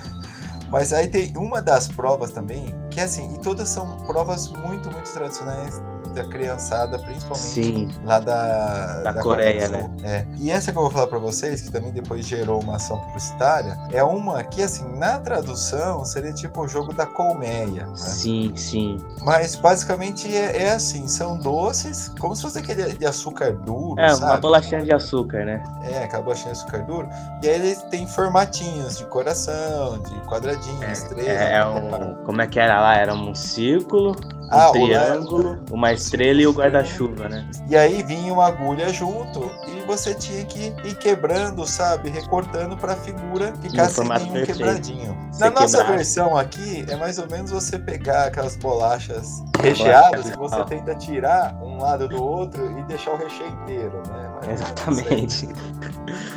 Mas 0.71 0.93
aí 0.93 1.07
tem 1.07 1.33
uma 1.37 1.63
das 1.63 1.87
provas 1.87 2.33
também, 2.33 2.75
que 2.95 3.01
é 3.01 3.03
assim, 3.05 3.35
e 3.35 3.39
todas 3.39 3.69
são 3.69 3.99
provas 4.07 4.49
muito, 4.49 4.89
muito 4.91 5.13
tradicionais 5.13 5.83
da 6.15 6.25
criançada, 6.25 6.97
principalmente 7.01 7.39
Sim, 7.45 7.91
lá 8.05 8.21
da, 8.21 9.03
Da 9.03 9.15
Coreia, 9.15 9.67
Coreia 9.69 9.81
Sul. 9.83 9.91
É. 10.05 10.25
E 10.39 10.49
essa 10.49 10.71
que 10.71 10.79
eu 10.79 10.83
vou 10.83 10.91
falar 10.91 11.09
pra 11.09 11.19
vocês, 11.19 11.61
que 11.63 11.73
também 11.73 11.91
depois 11.91 12.25
gerou 12.25 12.63
uma 12.63 12.77
ação 12.77 12.99
publicitária, 13.01 13.77
é 13.91 14.03
uma 14.05 14.45
que, 14.45 14.63
assim, 14.63 14.85
na 14.97 15.19
tradução 15.19 16.05
seria 16.05 16.33
tipo 16.33 16.63
o 16.63 16.69
jogo 16.69 16.93
da 16.95 17.05
colmeia. 17.05 17.87
Né? 17.87 17.97
sim, 17.97 18.53
sim. 18.55 19.05
Mas 19.23 19.57
basicamente 19.57 20.33
é, 20.35 20.63
é 20.63 20.73
assim: 20.75 21.09
são 21.09 21.37
doces, 21.37 22.13
como 22.21 22.37
se 22.37 22.43
fosse 22.43 22.59
aquele 22.61 22.93
de 22.93 23.05
açúcar 23.07 23.53
duro, 23.53 24.01
É, 24.01 24.07
uma 24.07 24.15
sabe? 24.17 24.41
bolachinha 24.41 24.83
de 24.83 24.93
açúcar, 24.93 25.45
né? 25.45 25.65
É, 25.83 26.05
aquela 26.05 26.23
bolachinha 26.23 26.55
de 26.55 26.61
açúcar 26.61 26.79
duro. 26.85 27.09
E 27.43 27.49
aí 27.49 27.55
eles 27.57 27.83
têm 27.91 28.07
formatinhos 28.07 28.99
de 28.99 29.05
coração, 29.07 29.99
de 29.99 30.15
quadradinho, 30.29 30.85
estrela. 30.93 31.29
É, 31.29 31.55
é 31.57 31.67
um. 31.67 32.15
Como 32.25 32.41
é 32.41 32.47
que 32.47 32.61
era 32.61 32.81
lá? 32.85 32.97
Era 32.97 33.15
um 33.15 33.35
círculo, 33.35 34.11
um 34.11 34.49
Ah, 34.51 34.71
triângulo, 34.71 35.59
uma 35.71 35.93
estrela 35.93 36.41
e 36.43 36.47
o 36.47 36.53
guarda-chuva, 36.53 37.29
né? 37.29 37.49
E 37.69 37.77
aí 37.77 38.03
vinha 38.03 38.33
uma 38.33 38.47
agulha 38.47 38.89
junto 38.91 39.51
e 39.67 39.84
você 39.87 40.15
tinha 40.15 40.45
que 40.45 40.75
ir 40.85 40.95
quebrando, 40.97 41.67
sabe? 41.67 42.09
Recortando 42.11 42.77
pra 42.77 42.95
figura 42.97 43.53
ficar 43.61 43.89
sem 43.89 44.05
nenhum 44.09 44.33
perfeito. 44.33 44.47
quebradinho. 44.59 45.17
Se 45.33 45.41
Na 45.41 45.51
nossa 45.51 45.79
quebrar- 45.79 45.97
versão 45.97 46.37
aqui, 46.37 46.85
é 46.89 46.97
mais 46.97 47.19
ou 47.19 47.29
menos 47.29 47.51
você 47.51 47.79
pegar 47.79 48.25
aquelas 48.27 48.57
bolachas 48.57 49.43
recheadas 49.61 50.29
e 50.29 50.37
você 50.37 50.65
tenta 50.65 50.95
tirar 50.95 51.55
um 51.63 51.79
lado 51.81 52.07
do 52.09 52.23
outro 52.23 52.79
e 52.79 52.83
deixar 52.85 53.13
o 53.13 53.17
recheio 53.17 53.51
inteiro, 53.51 54.03
né? 54.09 54.31
Mas- 54.47 54.61
Exatamente. 54.61 55.49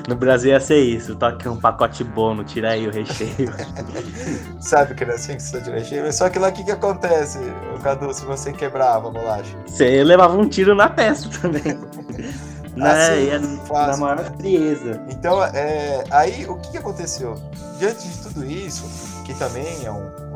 No 0.07 0.15
Brasil 0.15 0.51
ia 0.51 0.59
ser 0.59 0.79
isso. 0.79 1.15
Toque 1.15 1.47
um 1.49 1.57
pacote 1.57 2.03
bono, 2.03 2.43
tira 2.43 2.71
aí 2.71 2.87
o 2.87 2.91
recheio. 2.91 3.53
Sabe, 4.59 4.95
criancinha, 4.95 5.37
que 5.37 5.43
você 5.43 5.59
de 5.61 5.71
recheio? 5.71 6.11
Só 6.13 6.29
que 6.29 6.39
lá 6.39 6.47
o 6.49 6.51
que, 6.51 6.63
que 6.63 6.71
acontece, 6.71 7.39
Cadu, 7.83 8.13
se 8.13 8.25
você 8.25 8.51
quebrava 8.51 9.07
a 9.09 9.11
bolacha? 9.11 9.55
Você 9.67 10.03
levava 10.03 10.35
um 10.37 10.47
tiro 10.47 10.73
na 10.73 10.89
testa 10.89 11.29
também. 11.41 11.61
né? 12.77 13.35
Assim, 13.35 13.57
fácil, 13.67 13.91
na 13.91 13.97
maior 13.97 14.23
né? 14.23 14.31
frieza. 14.37 15.01
Então, 15.09 15.43
é, 15.43 16.03
aí 16.11 16.45
o 16.45 16.55
que, 16.57 16.71
que 16.71 16.77
aconteceu? 16.77 17.35
Diante 17.77 18.07
de 18.07 18.17
tudo 18.19 18.45
isso, 18.45 18.85
que 19.23 19.33
também 19.33 19.85
é 19.85 19.91
um 19.91 20.26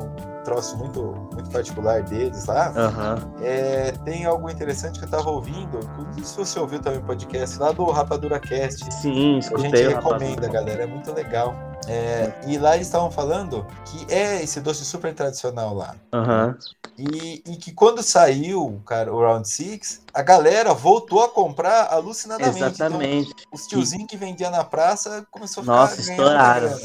troço 0.52 0.78
muito, 0.78 1.02
muito 1.34 1.50
particular 1.50 2.04
deles 2.04 2.46
lá, 2.46 2.74
Aham. 2.76 3.34
é, 3.42 3.92
tem 4.04 4.26
algo 4.26 4.50
interessante 4.50 5.00
que 5.00 5.06
eu 5.06 5.10
tava 5.10 5.30
ouvindo. 5.30 5.80
Se 6.22 6.36
você 6.36 6.60
ouviu 6.60 6.80
também 6.80 7.00
o 7.00 7.04
podcast 7.04 7.58
lá 7.58 7.72
do 7.72 7.86
Rapadura 7.86 8.40
Cast. 8.40 8.94
Sim, 8.94 9.36
A 9.36 9.40
escutei 9.40 9.70
gente 9.70 9.88
o 9.88 9.96
rapaz. 9.96 10.22
recomenda, 10.22 10.48
galera, 10.50 10.84
é 10.84 10.86
muito 10.86 11.14
legal. 11.14 11.56
É, 11.88 12.32
e 12.48 12.58
lá 12.58 12.76
eles 12.76 12.88
estavam 12.88 13.10
falando 13.10 13.66
que 13.86 14.14
é 14.14 14.44
esse 14.44 14.60
doce 14.60 14.84
super 14.84 15.14
tradicional 15.16 15.74
lá. 15.74 15.96
Aham. 16.14 16.58
E, 16.98 17.42
e 17.48 17.56
que 17.56 17.72
quando 17.72 18.04
saiu, 18.04 18.82
cara, 18.86 19.12
o 19.12 19.20
Round 19.20 19.48
6, 19.48 20.02
a 20.14 20.22
galera 20.22 20.74
voltou 20.74 21.24
a 21.24 21.30
comprar 21.30 21.88
alucinadamente. 21.92 22.58
Então, 22.76 22.88
Exatamente. 22.88 23.34
os 23.52 23.66
tiozinhos 23.66 24.08
que 24.08 24.18
vendia 24.18 24.50
na 24.52 24.64
praça 24.64 25.26
começou 25.32 25.62
a 25.62 25.64
ficar 25.64 25.76
Nossa, 25.76 26.02
estouraram. 26.02 26.78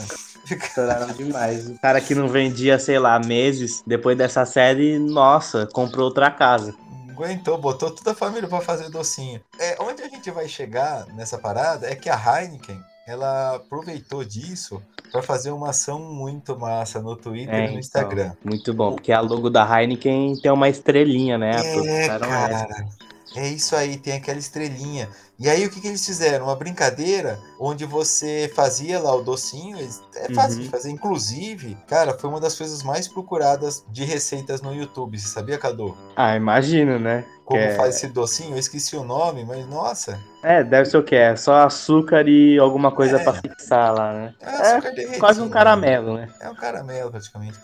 Estouraram 0.55 1.09
demais. 1.09 1.69
O 1.69 1.79
cara 1.81 2.00
que 2.00 2.15
não 2.15 2.29
vendia, 2.29 2.79
sei 2.79 2.99
lá, 2.99 3.19
meses, 3.19 3.83
depois 3.87 4.17
dessa 4.17 4.45
série, 4.45 4.99
nossa, 4.99 5.67
comprou 5.67 6.07
outra 6.07 6.31
casa. 6.31 6.75
Aguentou, 7.11 7.57
botou 7.57 7.91
toda 7.91 8.12
a 8.12 8.15
família 8.15 8.49
pra 8.49 8.61
fazer 8.61 8.91
docinho. 8.91 9.41
É, 9.59 9.76
onde 9.81 10.03
a 10.03 10.09
gente 10.09 10.31
vai 10.31 10.47
chegar 10.49 11.07
nessa 11.15 11.38
parada 11.38 11.91
é 11.91 11.95
que 11.95 12.11
a 12.11 12.17
Heineken, 12.17 12.79
ela 13.07 13.57
aproveitou 13.57 14.23
disso 14.23 14.83
pra 15.11 15.23
fazer 15.23 15.50
uma 15.50 15.71
ação 15.71 15.99
muito 15.99 16.59
massa 16.59 17.00
no 17.00 17.17
Twitter 17.17 17.55
É, 17.55 17.59
e 17.59 17.62
no 17.62 17.67
então, 17.69 17.79
Instagram. 17.79 18.33
Muito 18.45 18.75
bom, 18.75 18.93
porque 18.95 19.12
a 19.12 19.21
logo 19.21 19.49
da 19.49 19.65
Heineken 19.65 20.37
tem 20.43 20.50
uma 20.50 20.69
estrelinha, 20.69 21.38
né? 21.38 21.53
É, 21.53 21.71
Aproveitaram 21.71 22.35
essa. 22.35 22.87
É 23.35 23.49
isso 23.49 23.75
aí, 23.75 23.97
tem 23.97 24.14
aquela 24.14 24.38
estrelinha. 24.38 25.09
E 25.38 25.50
aí 25.50 25.66
o 25.66 25.71
que, 25.71 25.80
que 25.80 25.88
eles 25.88 26.06
fizeram? 26.06 26.47
Uma 26.47 26.56
brincadeira 26.56 27.38
onde 27.61 27.85
você 27.85 28.50
fazia 28.54 28.99
lá 29.00 29.14
o 29.14 29.23
docinho. 29.23 29.76
É 30.14 30.33
fácil 30.33 30.59
Uhum. 30.59 30.62
de 30.62 30.68
fazer. 30.71 30.90
Inclusive, 30.90 31.76
cara, 31.87 32.16
foi 32.16 32.30
uma 32.30 32.40
das 32.40 32.56
coisas 32.56 32.83
mais 32.83 33.06
procuradas 33.09 33.85
de 33.90 34.04
receitas 34.04 34.62
no 34.62 34.73
YouTube. 34.75 35.18
Você 35.18 35.28
sabia, 35.28 35.59
Cadu? 35.59 35.95
Ah, 36.14 36.37
imagino, 36.37 36.99
né? 36.99 37.25
Como 37.45 37.61
Que 37.61 37.66
é- 37.66 37.75
faz 37.75 37.97
esse 37.97 38.06
docinho? 38.09 38.54
Eu 38.54 38.59
esqueci 38.59 38.97
o 38.97 39.04
nome, 39.04 39.45
mas 39.45 39.66
nossa. 39.66 40.18
É, 40.42 40.64
deve 40.64 40.88
ser 40.88 40.97
o 40.97 41.02
quê? 41.02 41.16
É 41.16 41.37
só 41.37 41.64
açúcar 41.66 42.26
e 42.28 42.56
alguma 42.59 42.90
coisa 42.90 43.18
É. 43.21 43.23
pra 43.25 43.35
fixar 43.35 43.92
lá, 43.92 44.12
né? 44.14 44.35
É 44.40 44.49
açúcar 44.49 44.90
derretido. 44.92 45.18
Quase 45.21 45.40
um 45.42 45.50
caramelo, 45.50 46.14
né? 46.16 46.28
É 46.40 46.49
um 46.49 46.54
caramelo, 46.54 47.11
praticamente. 47.11 47.59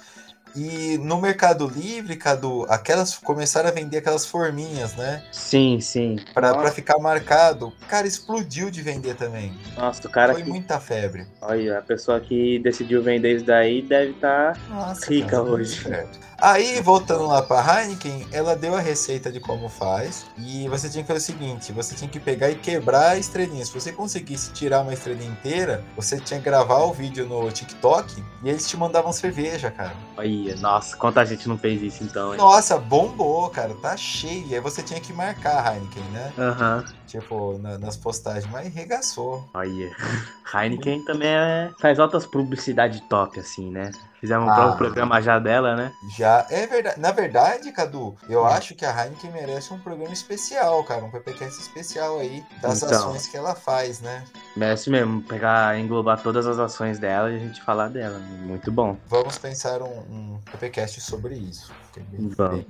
E 0.54 0.98
no 0.98 1.20
Mercado 1.20 1.66
Livre, 1.66 2.16
Cadu, 2.16 2.66
aquelas 2.68 3.16
começaram 3.16 3.68
a 3.68 3.72
vender 3.72 3.98
aquelas 3.98 4.26
forminhas, 4.26 4.94
né? 4.94 5.22
Sim, 5.32 5.80
sim. 5.80 6.16
Pra, 6.34 6.54
pra 6.54 6.70
ficar 6.70 6.98
marcado. 6.98 7.72
Cara, 7.88 8.06
explodiu 8.06 8.70
de 8.70 8.82
vender 8.82 9.14
também. 9.16 9.56
Nossa, 9.76 10.06
o 10.06 10.10
cara 10.10 10.32
Foi 10.34 10.42
que. 10.42 10.48
muita 10.48 10.78
febre. 10.78 11.26
Olha, 11.40 11.78
a 11.78 11.82
pessoa 11.82 12.20
que 12.20 12.58
decidiu 12.58 13.02
vender 13.02 13.36
isso 13.36 13.44
daí 13.44 13.82
deve 13.82 14.10
estar. 14.12 14.58
Nossa, 14.68 15.06
Rica 15.06 15.30
cara, 15.30 15.42
hoje. 15.42 15.82
certo. 15.82 16.32
Aí, 16.42 16.80
voltando 16.80 17.24
lá 17.28 17.40
pra 17.40 17.62
Heineken, 17.82 18.26
ela 18.32 18.56
deu 18.56 18.74
a 18.74 18.80
receita 18.80 19.30
de 19.30 19.38
como 19.38 19.68
faz. 19.68 20.26
E 20.36 20.68
você 20.68 20.88
tinha 20.88 21.04
que 21.04 21.06
fazer 21.06 21.20
o 21.20 21.22
seguinte: 21.38 21.72
você 21.72 21.94
tinha 21.94 22.10
que 22.10 22.18
pegar 22.18 22.50
e 22.50 22.56
quebrar 22.56 23.10
a 23.10 23.16
estrelinha. 23.16 23.64
Se 23.64 23.72
você 23.72 23.92
conseguisse 23.92 24.52
tirar 24.52 24.80
uma 24.80 24.92
estrelinha 24.92 25.30
inteira, 25.30 25.84
você 25.94 26.18
tinha 26.18 26.40
que 26.40 26.44
gravar 26.44 26.80
o 26.82 26.92
vídeo 26.92 27.26
no 27.26 27.48
TikTok 27.52 28.22
e 28.42 28.48
eles 28.48 28.68
te 28.68 28.76
mandavam 28.76 29.12
cerveja, 29.12 29.70
cara. 29.70 29.94
Olha, 30.42 30.56
nossa, 30.56 30.96
quanta 30.96 31.24
gente 31.24 31.48
não 31.48 31.56
fez 31.56 31.82
isso 31.82 32.02
então, 32.02 32.32
hein? 32.32 32.38
Nossa, 32.38 32.78
bombou, 32.78 33.48
cara. 33.50 33.74
Tá 33.74 33.96
cheio. 33.96 34.46
E 34.46 34.54
aí 34.54 34.60
você 34.60 34.82
tinha 34.82 35.00
que 35.00 35.12
marcar 35.12 35.74
Heineken, 35.74 36.02
né? 36.04 36.32
Aham. 36.38 36.84
Tipo, 37.12 37.58
na- 37.58 37.76
nas 37.76 37.94
postagens. 37.94 38.50
Mas 38.50 38.72
regaçou. 38.74 39.46
Olha. 39.52 39.90
Heineken 40.54 41.04
também 41.04 41.28
é... 41.28 41.70
faz 41.78 41.98
altas 42.00 42.26
publicidade 42.26 43.02
top, 43.02 43.38
assim, 43.38 43.70
né? 43.70 43.90
Fizemos 44.18 44.46
um 44.46 44.50
Ah. 44.50 44.54
próprio 44.54 44.76
programa 44.78 45.20
já 45.20 45.38
dela, 45.38 45.74
né? 45.76 45.92
Já 46.16 46.46
é 46.48 46.66
verdade. 46.66 46.98
Na 47.00 47.10
verdade, 47.12 47.70
Cadu, 47.72 48.16
eu 48.28 48.46
acho 48.46 48.74
que 48.74 48.84
a 48.86 49.04
Heineken 49.04 49.30
merece 49.30 49.74
um 49.74 49.78
programa 49.78 50.12
especial, 50.12 50.82
cara. 50.84 51.04
Um 51.04 51.10
PPCast 51.10 51.60
especial 51.60 52.18
aí 52.18 52.42
das 52.62 52.82
Então. 52.82 52.96
ações 52.96 53.26
que 53.26 53.36
ela 53.36 53.54
faz, 53.54 54.00
né? 54.00 54.24
Merece 54.56 54.88
mesmo 54.88 55.20
pegar, 55.22 55.78
englobar 55.78 56.22
todas 56.22 56.46
as 56.46 56.58
ações 56.58 56.98
dela 56.98 57.30
e 57.30 57.36
a 57.36 57.38
gente 57.38 57.60
falar 57.62 57.88
dela. 57.88 58.18
Muito 58.18 58.70
bom. 58.72 58.96
Vamos 59.06 59.36
pensar 59.38 59.82
um, 59.82 59.98
um 60.08 60.40
PPCast 60.50 61.00
sobre 61.02 61.34
isso. 61.34 61.70
Que 61.92 62.00
é 62.00 62.02
bem, 62.04 62.28
bem 62.28 62.66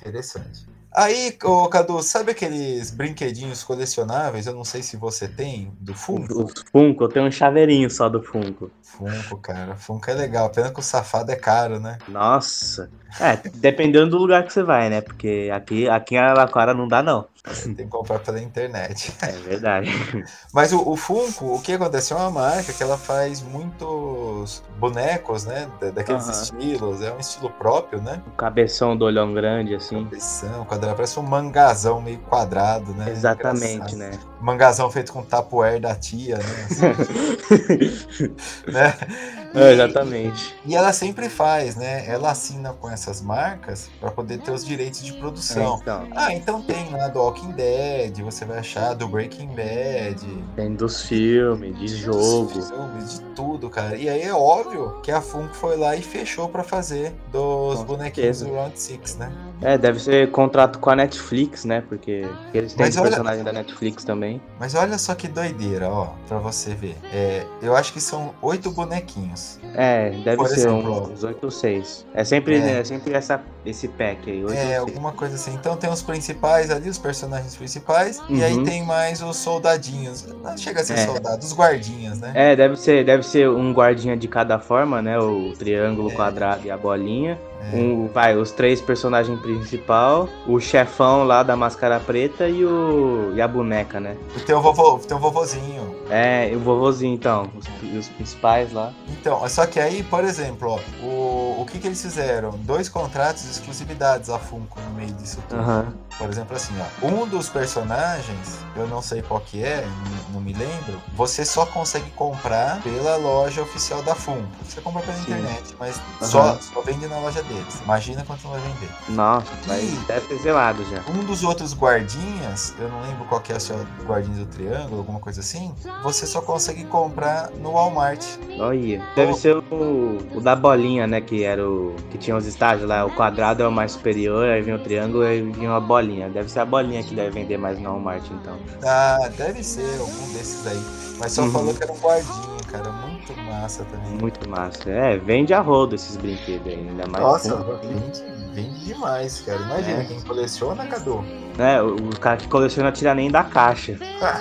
interessante. 0.00 0.66
Aí, 0.96 1.36
ô, 1.44 1.68
Cadu, 1.68 2.00
sabe 2.00 2.30
aqueles 2.30 2.90
brinquedinhos 2.90 3.62
colecionáveis? 3.62 4.46
Eu 4.46 4.54
não 4.54 4.64
sei 4.64 4.82
se 4.82 4.96
você 4.96 5.28
tem, 5.28 5.70
do 5.78 5.92
Funko. 5.92 6.44
Os 6.44 6.64
Funko, 6.72 7.04
eu 7.04 7.08
tenho 7.10 7.26
um 7.26 7.30
chaveirinho 7.30 7.90
só 7.90 8.08
do 8.08 8.22
Funko. 8.22 8.70
Funko, 8.82 9.36
cara. 9.36 9.76
Funko 9.76 10.10
é 10.10 10.14
legal. 10.14 10.48
Pena 10.48 10.70
que 10.70 10.80
o 10.80 10.82
safado 10.82 11.30
é 11.30 11.36
caro, 11.36 11.78
né? 11.78 11.98
Nossa. 12.08 12.88
É, 13.20 13.36
dependendo 13.56 14.12
do 14.12 14.18
lugar 14.18 14.44
que 14.44 14.52
você 14.52 14.62
vai, 14.62 14.88
né? 14.88 15.02
Porque 15.02 15.50
aqui, 15.52 15.86
aqui 15.86 16.14
em 16.14 16.18
Araraquara 16.18 16.72
não 16.72 16.88
dá, 16.88 17.02
não. 17.02 17.26
Você 17.46 17.72
tem 17.74 17.86
que 17.86 17.90
comprar 17.92 18.18
pela 18.18 18.40
internet. 18.40 19.14
É 19.22 19.32
verdade. 19.32 19.88
Mas 20.52 20.72
o, 20.72 20.88
o 20.88 20.96
Funko, 20.96 21.54
o 21.54 21.60
que 21.60 21.72
acontece? 21.74 22.12
É 22.12 22.16
uma 22.16 22.30
marca 22.30 22.72
que 22.72 22.82
ela 22.82 22.98
faz 22.98 23.40
muitos 23.42 24.62
bonecos, 24.78 25.44
né? 25.44 25.68
da- 25.80 25.90
Daqueles 25.90 26.26
estilos. 26.28 27.00
É 27.02 27.12
um 27.12 27.18
estilo 27.20 27.48
próprio, 27.50 28.02
né? 28.02 28.20
O 28.26 28.30
cabeção 28.32 28.96
do 28.96 29.04
olhão 29.04 29.32
grande, 29.32 29.74
assim. 29.74 30.04
Cabeção, 30.04 30.64
quadrado, 30.64 30.96
parece 30.96 31.18
um 31.20 31.22
mangazão 31.22 32.00
meio 32.00 32.18
quadrado, 32.18 32.92
né? 32.94 33.10
Exatamente, 33.10 33.94
Engraçado. 33.94 33.96
né? 33.96 34.18
Mangazão 34.40 34.90
feito 34.90 35.12
com 35.12 35.22
tapoer 35.22 35.80
da 35.80 35.94
tia, 35.94 36.36
né? 36.38 36.44
Assim, 36.66 38.34
né? 38.72 38.94
É, 39.56 39.72
exatamente. 39.72 40.54
E 40.64 40.74
ela 40.76 40.92
sempre 40.92 41.28
faz, 41.28 41.76
né? 41.76 42.04
Ela 42.06 42.30
assina 42.30 42.72
com 42.72 42.90
essas 42.90 43.20
marcas 43.20 43.88
para 44.00 44.10
poder 44.10 44.38
ter 44.38 44.50
os 44.50 44.64
direitos 44.64 45.02
de 45.02 45.12
produção. 45.14 45.78
Então, 45.80 46.08
Ah, 46.14 46.32
então 46.32 46.62
tem 46.62 46.90
lá 46.90 47.08
do 47.08 47.18
Walking 47.20 47.52
Dead, 47.52 48.18
você 48.20 48.44
vai 48.44 48.58
achar 48.58 48.94
do 48.94 49.08
Breaking 49.08 49.48
Bad, 49.48 50.26
tem 50.54 50.74
dos 50.74 51.02
filmes, 51.02 51.78
de 51.78 51.88
jogo. 51.88 52.52
Dos 52.52 52.70
filmes, 52.70 53.10
de 53.18 53.20
tudo, 53.34 53.70
cara. 53.70 53.96
E 53.96 54.08
aí 54.08 54.22
é 54.22 54.34
óbvio 54.34 55.00
que 55.02 55.10
a 55.10 55.20
Funko 55.20 55.54
foi 55.54 55.76
lá 55.76 55.96
e 55.96 56.02
fechou 56.02 56.48
pra 56.48 56.62
fazer 56.62 57.12
dos 57.32 57.78
Com 57.78 57.84
bonequinhos 57.84 58.38
certeza. 58.38 58.44
do 58.46 58.54
Round 58.54 58.78
Six, 58.78 59.16
né? 59.16 59.32
É, 59.62 59.78
deve 59.78 59.98
ser 60.00 60.30
contrato 60.32 60.78
com 60.78 60.90
a 60.90 60.96
Netflix, 60.96 61.64
né? 61.64 61.82
Porque 61.88 62.26
eles 62.52 62.74
têm 62.74 62.84
Mas 62.86 62.94
os 62.94 63.00
olha- 63.00 63.10
personagens 63.10 63.44
da 63.44 63.52
Netflix 63.52 64.04
também. 64.04 64.40
Mas 64.60 64.74
olha 64.74 64.98
só 64.98 65.14
que 65.14 65.28
doideira, 65.28 65.88
ó, 65.88 66.08
pra 66.28 66.38
você 66.38 66.74
ver. 66.74 66.96
É, 67.12 67.46
eu 67.62 67.74
acho 67.74 67.92
que 67.92 68.00
são 68.00 68.34
oito 68.42 68.70
bonequinhos. 68.70 69.45
É, 69.74 70.10
deve 70.24 70.36
Por 70.36 70.48
ser 70.48 70.54
exemplo, 70.60 71.10
uns 71.12 71.22
8 71.24 71.44
ou 71.44 71.50
6. 71.50 72.06
É 72.14 72.24
sempre, 72.24 72.56
É. 72.58 72.80
é. 72.80 72.84
sempre 72.84 73.12
essa, 73.14 73.40
esse 73.64 73.88
pack 73.88 74.30
aí, 74.30 74.42
8 74.44 74.52
É, 74.54 74.62
ou 74.62 74.66
6. 74.68 74.78
alguma 74.80 75.12
coisa 75.12 75.34
assim. 75.34 75.52
Então 75.54 75.76
tem 75.76 75.90
os 75.90 76.02
principais 76.02 76.70
ali, 76.70 76.88
os 76.88 76.98
personagens 76.98 77.54
principais, 77.56 78.22
e 78.28 78.42
aí 78.42 78.54
Uhum. 78.54 78.64
tem 78.64 78.84
mais 78.84 79.22
os 79.22 79.36
soldadinhos. 79.36 80.26
Não 80.42 80.56
chega 80.56 80.80
a 80.80 80.84
ser 80.84 80.94
É. 80.94 81.06
soldados, 81.06 81.46
os 81.48 81.52
guardinhas, 81.56 82.18
né? 82.20 82.32
É, 82.34 82.56
deve 82.56 82.76
ser, 82.76 83.04
deve 83.04 83.22
ser 83.22 83.48
um 83.48 83.72
guardinha 83.72 84.16
de 84.16 84.28
cada 84.28 84.58
forma, 84.58 85.02
né? 85.02 85.18
O 85.18 85.52
triângulo, 85.58 86.10
É. 86.10 86.12
o 86.12 86.16
quadrado 86.16 86.66
e 86.66 86.70
a 86.70 86.76
bolinha. 86.76 87.38
É. 87.72 87.76
Um, 87.76 88.08
vai, 88.08 88.36
os 88.36 88.52
três 88.52 88.80
personagens 88.80 89.38
principal, 89.40 90.28
o 90.46 90.60
chefão 90.60 91.24
lá 91.24 91.42
da 91.42 91.56
máscara 91.56 91.98
preta 91.98 92.48
e, 92.48 92.64
o, 92.64 93.32
e 93.34 93.40
a 93.40 93.48
boneca, 93.48 93.98
né? 93.98 94.16
E 94.36 94.40
tem 94.40 94.54
o 94.54 94.60
vovô, 94.60 94.98
tem 94.98 95.16
o 95.16 95.20
vovozinho. 95.20 95.96
É, 96.08 96.50
e 96.52 96.56
o 96.56 96.60
vovozinho 96.60 97.14
então, 97.14 97.50
os, 97.56 97.66
os 97.98 98.08
principais 98.08 98.72
lá. 98.72 98.92
Então, 99.08 99.46
só 99.48 99.66
que 99.66 99.80
aí, 99.80 100.02
por 100.04 100.24
exemplo, 100.24 100.70
ó, 100.70 101.04
o, 101.04 101.62
o 101.62 101.66
que, 101.66 101.78
que 101.78 101.88
eles 101.88 102.00
fizeram? 102.00 102.50
Dois 102.50 102.88
contratos 102.88 103.42
de 103.44 103.50
exclusividades 103.50 104.30
a 104.30 104.38
Funko 104.38 104.80
no 104.80 104.90
meio 104.94 105.12
disso 105.14 105.42
tudo. 105.48 105.60
Aham. 105.60 105.92
Por 106.18 106.30
exemplo, 106.30 106.56
assim, 106.56 106.72
ó, 106.80 107.06
um 107.06 107.26
dos 107.26 107.48
personagens, 107.48 108.64
eu 108.74 108.86
não 108.86 109.02
sei 109.02 109.20
qual 109.20 109.40
que 109.40 109.62
é, 109.62 109.86
não, 109.86 110.34
não 110.34 110.40
me 110.40 110.54
lembro, 110.54 110.98
você 111.14 111.44
só 111.44 111.66
consegue 111.66 112.08
comprar 112.12 112.80
pela 112.82 113.16
loja 113.16 113.60
oficial 113.60 114.02
da 114.02 114.14
Funko. 114.14 114.48
Você 114.64 114.80
compra 114.80 115.02
pela 115.02 115.16
Sim. 115.16 115.22
internet, 115.22 115.76
mas 115.78 116.00
Aham. 116.22 116.28
só, 116.30 116.58
só 116.60 116.80
vende 116.80 117.06
na 117.06 117.18
loja 117.18 117.42
deles. 117.48 117.80
Imagina 117.84 118.24
quanto 118.26 118.48
vai 118.48 118.60
vender. 118.60 118.88
Nossa, 119.08 119.52
mas 119.66 119.82
Ih. 119.82 119.98
deve 120.06 120.26
ter 120.28 120.38
zelado 120.38 120.84
já. 120.84 121.00
Um 121.10 121.24
dos 121.24 121.42
outros 121.44 121.74
guardinhas, 121.74 122.74
eu 122.78 122.88
não 122.88 123.00
lembro 123.02 123.24
qual 123.26 123.40
que 123.40 123.52
é 123.52 123.56
o 123.56 123.60
seu 123.60 123.76
guardinha 124.04 124.38
do 124.38 124.46
triângulo, 124.46 124.98
alguma 124.98 125.20
coisa 125.20 125.40
assim, 125.40 125.74
você 126.02 126.26
só 126.26 126.40
consegue 126.40 126.84
comprar 126.84 127.50
no 127.60 127.72
Walmart. 127.72 128.24
Olha, 128.58 129.02
deve 129.14 129.34
ser 129.34 129.56
o, 129.56 130.18
o 130.34 130.40
da 130.40 130.54
bolinha, 130.56 131.06
né? 131.06 131.20
Que 131.20 131.44
era 131.44 131.66
o. 131.68 131.94
Que 132.10 132.18
tinha 132.18 132.36
os 132.36 132.46
estágios 132.46 132.88
lá. 132.88 133.04
O 133.04 133.10
quadrado 133.10 133.62
é 133.62 133.68
o 133.68 133.72
mais 133.72 133.92
superior, 133.92 134.48
aí 134.48 134.62
vinha 134.62 134.76
o 134.76 134.78
triângulo 134.78 135.24
e 135.26 135.42
vinha 135.42 135.70
uma 135.70 135.80
bolinha. 135.80 136.28
Deve 136.30 136.50
ser 136.50 136.60
a 136.60 136.64
bolinha 136.64 137.02
que 137.02 137.14
deve 137.14 137.30
vender 137.30 137.56
mais 137.58 137.78
no 137.78 137.90
Walmart, 137.90 138.24
então. 138.30 138.56
Ah, 138.84 139.30
deve 139.36 139.62
ser 139.62 139.98
algum 140.00 140.32
desses 140.32 140.66
aí. 140.66 140.82
Mas 141.18 141.32
só 141.32 141.42
Uhum. 141.42 141.50
falou 141.52 141.74
que 141.74 141.82
era 141.82 141.92
um 141.92 141.98
guardinha, 141.98 142.56
cara. 142.70 142.90
Muito 143.28 143.42
massa 143.42 143.84
também. 143.84 144.10
Muito 144.20 144.48
massa. 144.48 144.88
É, 144.90 145.16
vende 145.16 145.52
a 145.52 145.60
rodo 145.60 145.94
esses 145.94 146.16
brinquedos 146.16 146.66
aí, 146.68 146.74
ainda 146.88 147.06
mais. 147.08 147.24
Nossa, 147.24 147.56
vende, 147.82 148.22
vende 148.52 148.84
demais, 148.84 149.40
cara. 149.40 149.60
Imagina 149.62 150.02
É. 150.02 150.04
quem 150.04 150.20
coleciona, 150.20 150.86
Cadu. 150.86 151.24
É, 151.58 151.82
o, 151.82 151.96
o 151.96 152.20
cara 152.20 152.36
que 152.36 152.46
coleciona 152.48 152.92
tira 152.92 153.14
nem 153.14 153.30
da 153.30 153.42
caixa. 153.42 153.98
Ah, 154.22 154.40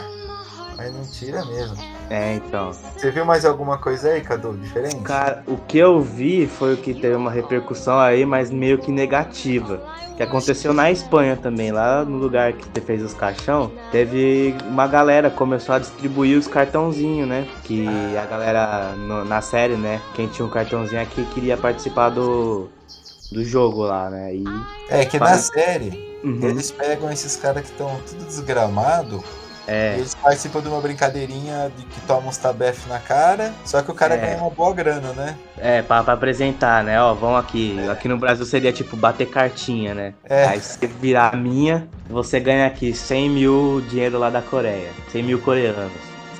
mas 0.77 0.93
não 0.93 1.03
tira 1.03 1.43
mesmo. 1.45 1.77
É, 2.09 2.35
então. 2.35 2.71
Você 2.71 3.09
viu 3.11 3.25
mais 3.25 3.45
alguma 3.45 3.77
coisa 3.77 4.09
aí, 4.09 4.21
Cadu, 4.21 4.53
diferente? 4.57 4.97
Cara, 4.97 5.43
o 5.47 5.57
que 5.57 5.77
eu 5.77 5.99
vi 6.01 6.45
foi 6.47 6.73
o 6.73 6.77
que 6.77 6.93
teve 6.93 7.15
uma 7.15 7.31
repercussão 7.31 7.99
aí, 7.99 8.25
mas 8.25 8.51
meio 8.51 8.77
que 8.77 8.91
negativa. 8.91 9.81
Que 10.15 10.23
aconteceu 10.23 10.73
na 10.73 10.89
Espanha 10.91 11.35
também, 11.35 11.71
lá 11.71 12.05
no 12.05 12.17
lugar 12.17 12.53
que 12.53 12.63
você 12.63 12.79
fez 12.79 13.01
os 13.03 13.13
caixão, 13.13 13.71
teve 13.91 14.55
uma 14.67 14.87
galera 14.87 15.29
que 15.29 15.35
começou 15.35 15.75
a 15.75 15.79
distribuir 15.79 16.37
os 16.37 16.47
cartãozinhos, 16.47 17.27
né? 17.27 17.47
Que 17.63 17.85
a 18.17 18.25
galera 18.25 18.93
no- 18.95 19.25
na 19.25 19.41
série, 19.41 19.75
né? 19.75 19.99
Quem 20.13 20.27
tinha 20.27 20.45
um 20.45 20.49
cartãozinho 20.49 21.01
aqui 21.01 21.25
queria 21.33 21.57
participar 21.57 22.09
do, 22.11 22.69
do 23.31 23.43
jogo 23.43 23.81
lá, 23.83 24.09
né? 24.09 24.33
E. 24.35 24.43
É 24.89 25.03
que 25.03 25.19
na 25.19 25.25
Faz- 25.27 25.47
série, 25.53 26.05
Uhum. 26.23 26.39
eles 26.41 26.71
pegam 26.71 27.11
esses 27.11 27.35
caras 27.35 27.63
que 27.63 27.71
estão 27.71 27.99
tudo 28.07 28.23
desgramado 28.25 29.21
É, 29.67 29.95
eles 29.95 30.13
participam 30.15 30.61
de 30.61 30.67
uma 30.67 30.79
brincadeirinha 30.81 31.71
de 31.75 31.85
que 31.85 31.99
toma 32.01 32.27
uns 32.27 32.37
tabef 32.37 32.87
na 32.87 32.99
cara, 32.99 33.53
só 33.65 33.81
que 33.81 33.89
o 33.89 33.93
cara 33.93 34.13
É. 34.15 34.17
ganha 34.17 34.37
uma 34.37 34.49
boa 34.49 34.73
grana, 34.73 35.11
né? 35.13 35.35
é, 35.57 35.81
pra, 35.81 36.03
pra 36.03 36.13
apresentar, 36.13 36.83
né? 36.83 37.01
Ó, 37.01 37.13
vão 37.13 37.35
aqui. 37.35 37.77
Aqui 37.89 38.07
no 38.07 38.17
Brasil 38.17 38.45
seria 38.45 38.71
tipo 38.71 38.95
bater 38.95 39.27
cartinha, 39.27 39.93
né? 39.95 40.13
É. 40.23 40.45
Aí 40.45 40.59
se 40.59 40.85
virar 40.85 41.33
a 41.33 41.37
minha, 41.37 41.87
você 42.09 42.39
ganha 42.39 42.67
aqui 42.67 42.93
100 42.93 43.29
mil 43.29 43.81
dinheiro 43.89 44.19
lá 44.19 44.29
da 44.29 44.41
Coreia. 44.41 44.89
100 45.11 45.23
mil 45.23 45.39
coreanos. 45.41 45.91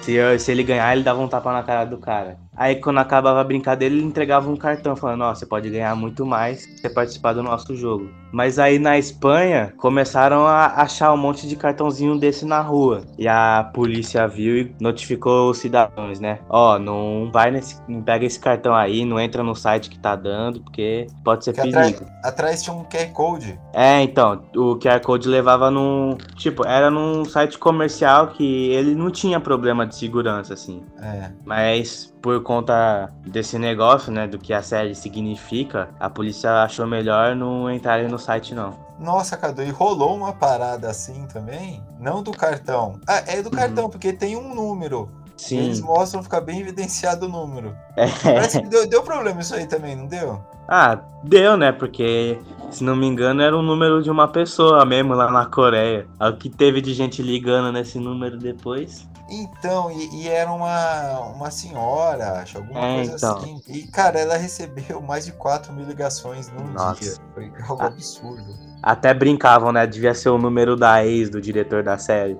Se, 0.01 0.13
eu- 0.13 0.37
se 0.39 0.51
ele 0.51 0.61
ganhar, 0.61 0.93
ele 0.93 1.03
dava 1.03 1.19
um 1.19 1.27
tapa 1.27 1.51
na 1.51 1.63
cara 1.63 1.83
do 1.83 1.97
cara. 1.97 2.37
Aí 2.55 2.75
quando 2.75 2.99
acabava 2.99 3.41
a 3.41 3.43
brincadeira, 3.43 3.93
ele 3.93 4.03
entregava 4.03 4.49
um 4.49 4.55
cartão 4.55 4.95
falando, 4.95 5.23
ó, 5.23 5.33
você 5.33 5.45
pode 5.45 5.69
ganhar 5.69 5.95
muito 5.95 6.25
mais 6.25 6.61
se 6.61 6.77
você 6.77 6.89
participar 6.89 7.33
do 7.33 7.43
nosso 7.43 7.75
jogo. 7.75 8.09
Mas 8.31 8.59
aí 8.59 8.77
na 8.79 8.97
Espanha 8.97 9.73
começaram 9.77 10.45
a 10.45 10.81
achar 10.81 11.13
um 11.13 11.17
monte 11.17 11.47
de 11.47 11.55
cartãozinho 11.55 12.17
desse 12.17 12.45
na 12.45 12.59
rua. 12.59 13.03
E 13.17 13.27
a 13.27 13.69
polícia 13.73 14.27
viu 14.27 14.57
e 14.57 14.75
notificou 14.79 15.49
os 15.51 15.59
cidadãos, 15.59 16.19
né? 16.19 16.39
Ó, 16.49 16.77
não 16.77 17.29
vai 17.31 17.49
nesse. 17.49 17.79
Não 17.87 18.01
pega 18.01 18.25
esse 18.25 18.39
cartão 18.39 18.75
aí, 18.75 19.05
não 19.05 19.19
entra 19.19 19.41
no 19.41 19.55
site 19.55 19.89
que 19.89 19.97
tá 19.97 20.15
dando, 20.15 20.61
porque 20.61 21.07
pode 21.23 21.45
ser 21.45 21.53
Que 21.53 21.61
perigo. 21.61 21.77
atrás, 21.77 22.03
atrás 22.23 22.63
tinha 22.63 22.75
um 22.75 22.83
QR 22.83 23.11
Code. 23.13 23.59
É, 23.73 24.01
então, 24.01 24.43
o 24.55 24.75
QR 24.75 24.99
Code 25.01 25.29
levava 25.29 25.71
num. 25.71 26.17
Tipo, 26.35 26.65
era 26.67 26.91
num 26.91 27.23
site 27.23 27.57
comercial 27.57 28.27
que 28.27 28.69
ele 28.71 28.95
não 28.95 29.09
tinha 29.09 29.39
problema 29.39 29.87
de 29.87 29.95
segurança, 29.95 30.53
assim. 30.53 30.83
É. 31.01 31.31
Mas 31.45 32.13
por 32.25 32.41
conta 32.41 33.13
desse 33.27 33.59
negócio, 33.59 34.11
né, 34.11 34.25
do 34.25 34.39
que 34.39 34.51
a 34.51 34.63
série 34.63 34.95
significa, 34.95 35.89
a 35.99 36.09
polícia 36.09 36.63
achou 36.63 36.87
melhor 36.87 37.35
não 37.35 37.69
entrarem 37.69 38.07
no 38.07 38.17
site, 38.17 38.55
não. 38.55 38.73
Nossa, 38.99 39.37
Cadu, 39.37 39.61
e 39.61 39.69
rolou 39.69 40.15
uma 40.15 40.33
parada 40.33 40.89
assim 40.89 41.27
também? 41.31 41.83
Não 41.99 42.23
do 42.23 42.31
cartão. 42.31 42.99
Ah, 43.07 43.21
é 43.27 43.43
do 43.43 43.51
cartão, 43.51 43.91
porque 43.91 44.11
tem 44.11 44.35
um 44.35 44.55
número. 44.55 45.07
Eles 45.51 45.77
Sim. 45.77 45.83
mostram, 45.83 46.23
fica 46.23 46.41
bem 46.41 46.61
evidenciado 46.61 47.27
o 47.27 47.29
número. 47.29 47.75
É. 47.95 48.07
Parece 48.07 48.59
que 48.59 48.69
deu, 48.69 48.87
deu 48.87 49.03
problema 49.03 49.41
isso 49.41 49.53
aí 49.53 49.67
também, 49.67 49.95
não 49.95 50.07
deu? 50.07 50.41
Ah, 50.67 50.99
deu, 51.23 51.55
né? 51.55 51.71
Porque, 51.71 52.39
se 52.71 52.83
não 52.83 52.95
me 52.95 53.05
engano, 53.05 53.43
era 53.43 53.55
o 53.55 53.61
número 53.61 54.01
de 54.01 54.09
uma 54.09 54.27
pessoa 54.27 54.83
mesmo 54.83 55.13
lá 55.13 55.29
na 55.29 55.45
Coreia. 55.45 56.07
É 56.19 56.27
O 56.27 56.35
que 56.35 56.49
teve 56.49 56.81
de 56.81 56.91
gente 56.95 57.21
ligando 57.21 57.71
nesse 57.71 57.99
número 57.99 58.35
depois. 58.39 59.07
Então, 59.29 59.89
e, 59.91 60.23
e 60.23 60.29
era 60.29 60.51
uma, 60.51 61.19
uma 61.35 61.49
senhora, 61.51 62.39
acho, 62.41 62.57
alguma 62.59 62.79
É, 62.79 62.95
coisa 62.95 63.15
então. 63.15 63.37
assim. 63.37 63.61
E, 63.67 63.83
cara, 63.87 64.19
ela 64.19 64.37
recebeu 64.37 65.01
mais 65.01 65.25
de 65.25 65.31
4 65.31 65.73
mil 65.73 65.85
ligações 65.85 66.49
num 66.51 66.67
Nossa. 66.73 67.01
dia. 67.01 67.13
Foi 67.33 67.51
algo 67.67 67.81
Ah. 67.83 67.87
absurdo. 67.87 68.55
Até 68.83 69.13
brincavam, 69.13 69.71
né? 69.71 69.87
Devia 69.87 70.13
ser 70.13 70.29
o 70.29 70.37
número 70.37 70.75
da 70.75 71.03
ex 71.03 71.29
do 71.29 71.41
diretor 71.41 71.81
da 71.83 71.97
série. 71.97 72.37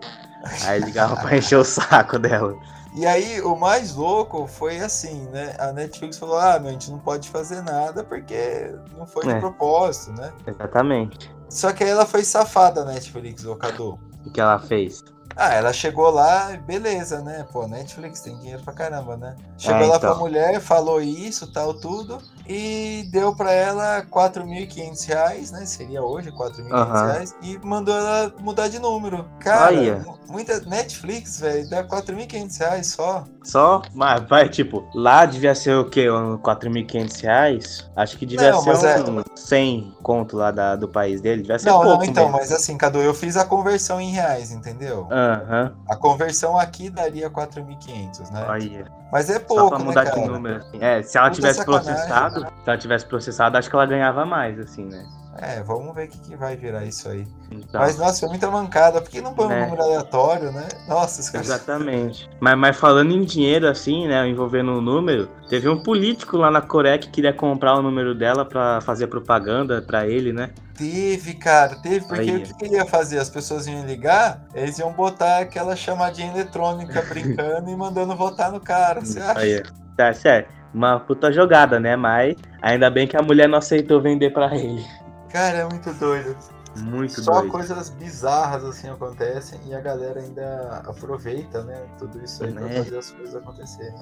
Aí 0.64 0.80
ligavam 0.80 1.18
pra 1.18 1.36
encher 1.36 1.58
o 1.58 1.64
saco 1.66 2.20
dela. 2.20 2.56
E 2.94 3.06
aí, 3.06 3.42
o 3.42 3.56
mais 3.58 3.96
louco 3.96 4.46
foi 4.48 4.78
assim, 4.80 5.26
né? 5.32 5.56
A 5.60 5.72
Netflix 5.74 6.18
falou: 6.20 6.38
ah, 6.38 6.60
meu, 6.60 6.70
a 6.70 6.72
gente 6.72 6.92
não 6.92 7.00
pode 7.00 7.30
fazer 7.30 7.62
nada 7.64 8.04
porque 8.04 8.74
não 8.96 9.06
foi 9.08 9.24
de 9.26 9.32
É. 9.32 9.40
propósito, 9.40 10.14
né? 10.14 10.32
Exatamente. 10.46 11.34
Só 11.50 11.74
que 11.74 11.84
aí 11.84 11.90
ela 11.90 12.06
foi 12.06 12.24
safada, 12.24 12.82
a 12.82 12.86
Netflix, 12.86 13.44
Cadu. 13.60 14.00
O 14.26 14.32
que 14.32 14.40
ela 14.40 14.60
fez? 14.60 15.04
Ah, 15.36 15.54
ela 15.54 15.74
chegou 15.74 16.10
lá, 16.10 16.56
beleza, 16.66 17.20
né? 17.22 17.46
Pô, 17.52 17.68
Netflix 17.68 18.22
tem 18.22 18.38
dinheiro 18.38 18.64
pra 18.64 18.72
caramba, 18.74 19.18
né? 19.18 19.36
Chegou 19.58 19.82
É, 19.82 19.86
lá 19.88 19.98
então. 19.98 20.12
pra 20.12 20.16
mulher, 20.20 20.62
falou 20.62 21.02
isso, 21.02 21.52
tal, 21.52 21.74
tudo, 21.74 22.22
e 22.48 23.08
deu 23.12 23.36
pra 23.36 23.52
ela 23.52 24.02
4.500 24.10 25.04
reais, 25.06 25.52
né? 25.52 25.66
Seria 25.66 26.04
hoje 26.04 26.32
4.500 26.32 26.72
Aham. 26.74 27.06
reais, 27.12 27.36
e 27.42 27.58
mandou 27.64 27.96
ela 27.96 28.34
mudar 28.40 28.68
de 28.68 28.80
número. 28.80 29.26
Cara, 29.40 29.66
Olha. 29.68 30.06
muita 30.30 30.60
Netflix, 30.62 31.40
velho, 31.40 31.70
dá 31.70 31.84
4.500 31.84 32.58
reais 32.58 32.88
só. 32.88 33.26
Só, 33.44 33.82
mas 33.94 34.28
vai, 34.28 34.50
tipo, 34.50 34.84
lá 34.94 35.26
devia 35.26 35.54
ser 35.54 35.76
o 35.76 35.86
quê? 35.90 36.10
Um 36.10 36.38
4.500 36.38 37.22
reais? 37.22 37.90
Acho 37.96 38.18
que 38.18 38.26
devia 38.26 38.52
Não, 38.52 38.62
ser 38.62 38.72
é- 38.72 39.00
um 39.00 39.22
100 39.36 39.96
conto 40.02 40.36
lá 40.36 40.50
da, 40.52 40.76
do 40.76 40.88
país 40.88 41.22
dele. 41.22 41.42
Devia 41.42 41.60
ser 41.60 41.70
Não, 41.70 41.82
pouco 41.82 41.98
não, 41.98 42.04
então, 42.04 42.24
mesmo. 42.24 42.38
mas 42.40 42.52
assim, 42.52 42.76
Cadu, 42.78 43.02
eu 43.02 43.14
fiz 43.14 43.38
a 43.38 43.46
conversão 43.46 44.02
em 44.02 44.12
reais, 44.12 44.52
entendeu? 44.52 45.08
Aham, 45.12 45.76
A 45.88 45.96
conversão 45.96 46.58
aqui 46.58 46.90
daria 46.90 47.30
4.500, 47.30 48.30
né? 48.32 48.46
olha. 48.50 48.86
Mas 49.12 49.30
é 49.30 49.36
Só 49.40 49.46
pouco, 49.46 49.70
pra 49.70 49.80
né, 49.80 49.86
mudar 49.86 50.04
de 50.06 50.10
cara? 50.12 50.28
número. 50.28 50.58
assim. 50.58 50.78
É, 50.82 51.02
se 51.04 51.18
ela 51.18 51.30
tivesse 51.30 51.60
sacanagem. 51.60 51.96
Processado, 52.42 52.64
se 52.64 52.70
ela 52.70 52.78
tivesse 52.78 53.06
processado, 53.06 53.58
acho 53.58 53.70
que 53.70 53.76
ela 53.76 53.86
ganhava 53.86 54.26
mais, 54.26 54.60
assim, 54.60 54.86
né? 54.86 55.06
É, 55.38 55.62
vamos 55.64 55.94
ver 55.94 56.08
o 56.08 56.08
que, 56.10 56.18
que 56.20 56.36
vai 56.38 56.56
virar 56.56 56.86
isso 56.86 57.10
aí. 57.10 57.28
Então, 57.52 57.82
Mas, 57.82 57.98
nossa, 57.98 58.22
foi 58.22 58.30
muita 58.30 58.50
mancada. 58.50 59.02
Por 59.02 59.10
que 59.10 59.20
não 59.20 59.34
põe 59.34 59.48
um 59.48 59.52
É. 59.52 59.66
número 59.66 59.84
aleatório, 59.84 60.50
né? 60.50 60.66
Nossa, 60.88 61.20
os 61.20 61.30
caras... 61.30 61.48
Exatamente. 61.48 62.30
Mas, 62.40 62.58
mas 62.58 62.78
falando 62.78 63.12
em 63.12 63.22
dinheiro, 63.22 63.68
assim, 63.68 64.08
né, 64.08 64.26
envolvendo 64.30 64.72
o 64.72 64.80
número, 64.80 65.28
teve 65.50 65.68
um 65.68 65.84
político 65.84 66.38
lá 66.38 66.50
na 66.50 66.62
Coreia 66.62 66.98
que 66.98 67.10
queria 67.10 67.34
comprar 67.34 67.76
o 67.76 67.82
número 67.82 68.16
dela 68.16 68.46
pra 68.46 68.80
fazer 68.80 69.08
propaganda 69.08 69.82
pra 69.82 70.08
ele, 70.08 70.32
né? 70.32 70.52
Teve, 70.74 71.34
cara, 71.34 71.76
teve. 71.82 72.06
Porque 72.06 72.22
Aí. 72.32 72.38
o 72.38 72.42
que, 72.42 72.54
que 72.54 72.66
ele 72.66 72.76
ia 72.76 72.86
fazer? 72.86 73.20
As 73.20 73.30
pessoas 73.30 73.68
iam 73.68 73.86
ligar, 73.86 74.42
eles 74.54 74.80
iam 74.80 74.94
botar 74.94 75.40
aquela 75.40 75.76
chamadinha 75.76 76.32
eletrônica 76.32 77.02
brincando 77.10 77.70
e 77.70 77.76
mandando 77.76 78.16
votar 78.16 78.52
no 78.54 78.60
cara. 78.62 79.02
Você 79.02 79.20
acha? 79.20 79.40
Aí, 79.40 79.62
tá 79.98 80.14
certo. 80.14 80.50
Uma 80.74 81.00
puta 81.00 81.32
jogada, 81.32 81.80
né? 81.80 81.96
Mas 81.96 82.36
ainda 82.62 82.90
bem 82.90 83.08
que 83.08 83.16
a 83.16 83.22
mulher 83.22 83.48
não 83.48 83.58
aceitou 83.60 84.02
vender 84.02 84.32
pra 84.32 84.56
ele. 84.56 84.86
Cara, 85.30 85.60
é 85.60 85.66
muito 85.66 85.94
doido. 85.94 86.36
Muito 86.78 87.22
Só 87.22 87.40
doido. 87.40 87.52
coisas 87.52 87.90
bizarras 87.90 88.66
assim 88.66 88.90
acontecem 88.90 89.58
e 89.66 89.74
a 89.74 89.80
galera 89.80 90.20
ainda 90.20 90.84
aproveita, 90.86 91.64
né? 91.64 91.82
Tudo 91.98 92.22
isso 92.22 92.44
aí 92.44 92.52
pra 92.52 92.68
É. 92.70 92.84
fazer 92.84 92.98
as 92.98 93.12
coisas 93.12 93.36
acontecerem. 93.36 93.96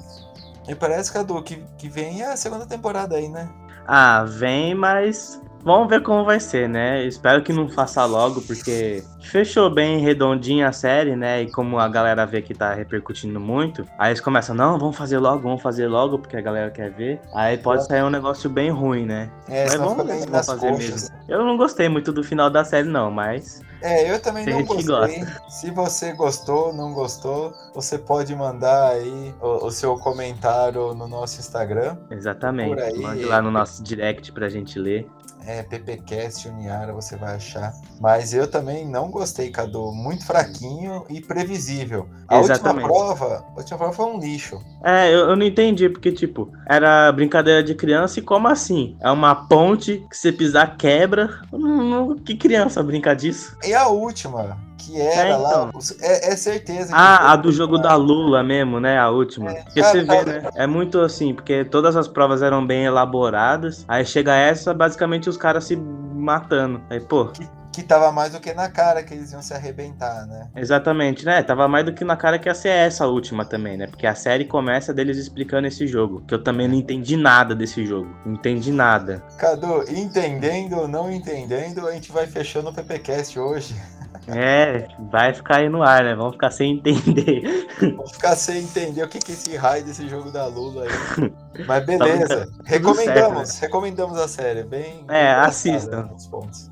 E 0.67 0.73
parece, 0.73 1.13
Cadu, 1.13 1.41
que, 1.43 1.63
que 1.77 1.87
vem 1.87 2.23
a 2.23 2.35
segunda 2.35 2.65
temporada 2.65 3.15
aí, 3.15 3.29
né? 3.29 3.47
Ah, 3.85 4.23
vem, 4.23 4.73
mas 4.73 5.39
vamos 5.63 5.87
ver 5.89 6.01
como 6.01 6.23
vai 6.23 6.39
ser, 6.39 6.67
né? 6.67 7.03
Espero 7.05 7.41
que 7.41 7.53
não 7.53 7.69
faça 7.69 8.05
logo, 8.05 8.41
porque 8.41 9.03
fechou 9.21 9.69
bem 9.69 9.99
redondinha 9.99 10.67
a 10.67 10.71
série, 10.71 11.15
né? 11.15 11.43
E 11.43 11.51
como 11.51 11.79
a 11.79 11.87
galera 11.87 12.25
vê 12.25 12.41
que 12.41 12.53
tá 12.53 12.73
repercutindo 12.73 13.39
muito, 13.39 13.87
aí 13.97 14.09
eles 14.11 14.21
começam, 14.21 14.55
não, 14.55 14.77
vamos 14.77 14.95
fazer 14.95 15.17
logo, 15.17 15.43
vamos 15.43 15.61
fazer 15.61 15.87
logo, 15.87 16.19
porque 16.19 16.37
a 16.37 16.41
galera 16.41 16.69
quer 16.69 16.91
ver. 16.91 17.19
Aí 17.33 17.57
pode 17.57 17.85
sair 17.85 18.03
um 18.03 18.09
negócio 18.09 18.49
bem 18.49 18.69
ruim, 18.69 19.05
né? 19.05 19.29
É, 19.49 19.65
Mas 19.65 19.75
vamos 19.75 20.45
fazer 20.45 20.69
coxas. 20.69 20.77
mesmo. 20.77 21.15
Eu 21.27 21.43
não 21.45 21.57
gostei 21.57 21.89
muito 21.89 22.11
do 22.11 22.23
final 22.23 22.49
da 22.49 22.63
série, 22.63 22.87
não, 22.87 23.09
mas. 23.09 23.61
É, 23.83 24.09
eu 24.09 24.19
também 24.21 24.45
Tem 24.45 24.53
não 24.53 24.63
gostei. 24.63 25.25
Se 25.49 25.69
você 25.69 26.13
gostou, 26.13 26.71
não 26.73 26.93
gostou, 26.93 27.53
você 27.75 27.97
pode 27.97 28.33
mandar 28.33 28.91
aí 28.93 29.35
o, 29.41 29.65
o 29.65 29.71
seu 29.71 29.97
comentário 29.97 30.93
no 30.93 31.05
nosso 31.05 31.39
Instagram. 31.41 31.97
Exatamente. 32.09 32.81
Aí. 32.81 32.97
Mande 32.97 33.25
lá 33.25 33.41
no 33.41 33.51
nosso 33.51 33.83
direct 33.83 34.31
pra 34.31 34.47
gente 34.47 34.79
ler. 34.79 35.05
É, 35.45 35.61
PPCast 35.61 36.47
Uniara, 36.47 36.93
você 36.93 37.17
vai 37.17 37.35
achar. 37.35 37.73
Mas 37.99 38.33
eu 38.33 38.47
também 38.49 38.87
não 38.87 39.11
gostei, 39.11 39.49
Cadu. 39.51 39.91
Muito 39.91 40.25
fraquinho 40.25 41.03
e 41.09 41.19
previsível. 41.19 42.07
A 42.29 42.39
Exatamente. 42.39 42.85
última 42.85 43.15
prova, 43.15 43.45
a 43.49 43.57
última 43.57 43.77
prova 43.77 43.93
foi 43.93 44.05
um 44.05 44.19
lixo. 44.19 44.61
É, 44.81 45.13
eu, 45.13 45.29
eu 45.29 45.35
não 45.35 45.45
entendi, 45.45 45.89
porque, 45.89 46.13
tipo, 46.13 46.49
era 46.65 47.11
brincadeira 47.11 47.61
de 47.61 47.75
criança 47.75 48.19
e 48.19 48.21
como 48.21 48.47
assim? 48.47 48.95
É 49.01 49.11
uma 49.11 49.35
ponte 49.35 50.05
que 50.09 50.15
você 50.15 50.31
pisar 50.31 50.77
quebra. 50.77 51.41
Não, 51.51 51.83
não- 51.83 52.15
que 52.15 52.35
criança 52.37 52.81
brinca 52.81 53.13
disso? 53.13 53.57
E 53.73 53.75
a 53.75 53.87
última, 53.87 54.55
que 54.77 55.01
era 55.01 55.29
É, 55.29 55.35
lá, 55.35 55.49
então. 55.49 55.71
os- 55.73 55.99
é, 55.99 56.31
é 56.31 56.35
certeza. 56.35 56.93
Ah, 56.95 57.31
a 57.31 57.35
do 57.35 57.51
jogo 57.51 57.79
da 57.79 57.95
Lula 57.95 58.43
mesmo, 58.43 58.79
né? 58.79 58.99
A 58.99 59.09
última. 59.09 59.49
É, 59.51 59.63
porque 59.63 59.81
cara, 59.81 59.91
você 59.91 60.01
vê, 60.01 60.07
cara. 60.07 60.25
né? 60.41 60.49
É 60.53 60.67
muito 60.67 60.99
assim, 61.01 61.33
porque 61.33 61.65
todas 61.65 61.95
as 61.95 62.07
provas 62.07 62.43
eram 62.43 62.63
bem 62.65 62.85
elaboradas. 62.85 63.83
Aí 63.87 64.05
chega 64.05 64.35
essa, 64.35 64.75
basicamente 64.75 65.27
os 65.27 65.37
caras 65.37 65.63
se 65.63 65.75
matando. 65.75 66.81
Aí, 66.87 66.99
pô, 66.99 67.31
Que 67.73 67.81
tava 67.81 68.11
mais 68.11 68.31
do 68.31 68.39
que 68.39 68.53
na 68.53 68.69
cara 68.69 69.01
que 69.01 69.13
eles 69.13 69.31
iam 69.31 69.41
se 69.41 69.53
arrebentar, 69.53 70.27
né? 70.27 70.47
Exatamente, 70.55 71.25
né? 71.25 71.41
Tava 71.41 71.67
mais 71.67 71.83
do 71.83 71.91
que 71.91 72.05
na 72.05 72.15
cara 72.15 72.37
que 72.37 72.47
ia 72.47 72.53
ser 72.53 72.69
essa 72.69 73.07
última 73.07 73.43
também, 73.45 73.75
né? 73.75 73.87
Porque 73.87 74.05
a 74.05 74.13
série 74.13 74.45
começa 74.45 74.93
deles 74.93 75.17
explicando 75.17 75.67
esse 75.67 75.87
jogo. 75.87 76.23
Que 76.27 76.35
eu 76.35 76.43
também 76.43 76.67
não 76.67 76.75
entendi 76.75 77.17
nada 77.17 77.55
desse 77.55 77.83
jogo. 77.85 78.15
Não 78.25 78.33
entendi 78.33 78.71
nada. 78.71 79.23
Cadu, 79.39 79.83
entendendo 79.89 80.77
ou 80.77 80.87
não 80.87 81.11
entendendo, 81.11 81.87
a 81.87 81.91
gente 81.93 82.11
vai 82.11 82.27
fechando 82.27 82.69
o 82.69 82.73
PPCast 82.73 83.39
hoje. 83.39 83.75
É, 84.27 84.87
vai 85.11 85.33
ficar 85.33 85.57
aí 85.57 85.69
no 85.69 85.83
ar, 85.83 86.03
né? 86.03 86.15
Vamos 86.15 86.33
ficar 86.33 86.51
sem 86.51 86.73
entender. 86.77 87.67
Vou 87.95 88.07
ficar 88.07 88.35
sem 88.35 88.63
entender 88.63 89.03
o 89.03 89.07
que, 89.07 89.19
que 89.19 89.31
é 89.31 89.35
esse 89.35 89.55
raio 89.57 89.83
desse 89.83 90.07
jogo 90.07 90.31
da 90.31 90.45
Lula 90.45 90.83
aí. 90.83 91.33
Mas 91.67 91.85
beleza. 91.85 92.47
recomendamos, 92.65 93.49
certo, 93.49 93.61
recomendamos 93.61 94.17
a 94.17 94.27
série. 94.27 94.63
Bem. 94.63 94.81
É, 94.81 94.85
bem 94.85 95.01
engraçada 95.03 95.47
assistam. 95.47 96.09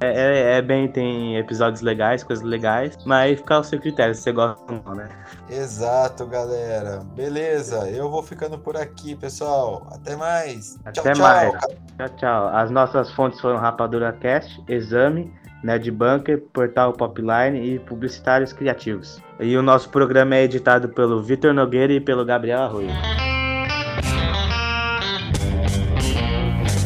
É, 0.01 0.07
é- 0.07 0.57
é 0.57 0.61
bem, 0.61 0.87
tem 0.87 1.37
episódios 1.37 1.81
legais, 1.81 2.23
coisas 2.23 2.43
legais, 2.43 2.97
mas 3.05 3.39
fica 3.39 3.55
ao 3.55 3.63
seu 3.63 3.79
critério, 3.79 4.15
se 4.15 4.21
você 4.21 4.31
gosta 4.31 4.59
ou 4.71 4.81
não, 4.83 4.95
né? 4.95 5.07
Exato, 5.49 6.25
galera. 6.25 7.01
Beleza. 7.15 7.89
Eu 7.89 8.09
vou 8.09 8.23
ficando 8.23 8.57
por 8.57 8.75
aqui, 8.75 9.15
pessoal. 9.15 9.87
Até 9.91 10.15
mais. 10.15 10.79
Até 10.83 11.01
tchau, 11.01 11.13
tchau. 11.13 11.21
mais. 11.21 11.51
Tchau, 11.97 12.09
tchau. 12.17 12.47
As 12.47 12.71
nossas 12.71 13.11
fontes 13.11 13.39
foram 13.39 13.57
Rapadura 13.57 14.11
Cast, 14.13 14.63
Exame, 14.67 15.31
Nerd 15.63 15.89
Bunker, 15.91 16.41
Portal 16.53 16.93
Popline 16.93 17.59
e 17.59 17.79
Publicitários 17.79 18.53
Criativos. 18.53 19.21
E 19.39 19.55
o 19.55 19.61
nosso 19.61 19.89
programa 19.89 20.35
é 20.35 20.43
editado 20.43 20.89
pelo 20.89 21.21
Vitor 21.21 21.53
Nogueira 21.53 21.93
e 21.93 21.99
pelo 21.99 22.25
Gabriel 22.25 22.61
Arroio. 22.61 22.89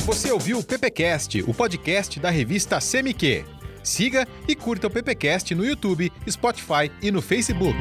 Você 0.05 0.31
ouviu 0.31 0.59
o 0.59 0.63
PPcast, 0.63 1.43
o 1.47 1.53
podcast 1.53 2.19
da 2.19 2.29
revista 2.29 2.79
CMQ. 2.79 3.43
Siga 3.83 4.27
e 4.47 4.55
curta 4.55 4.88
o 4.88 4.89
PPcast 4.89 5.53
no 5.53 5.65
YouTube, 5.65 6.11
Spotify 6.27 6.91
e 7.01 7.11
no 7.11 7.21
Facebook. 7.21 7.77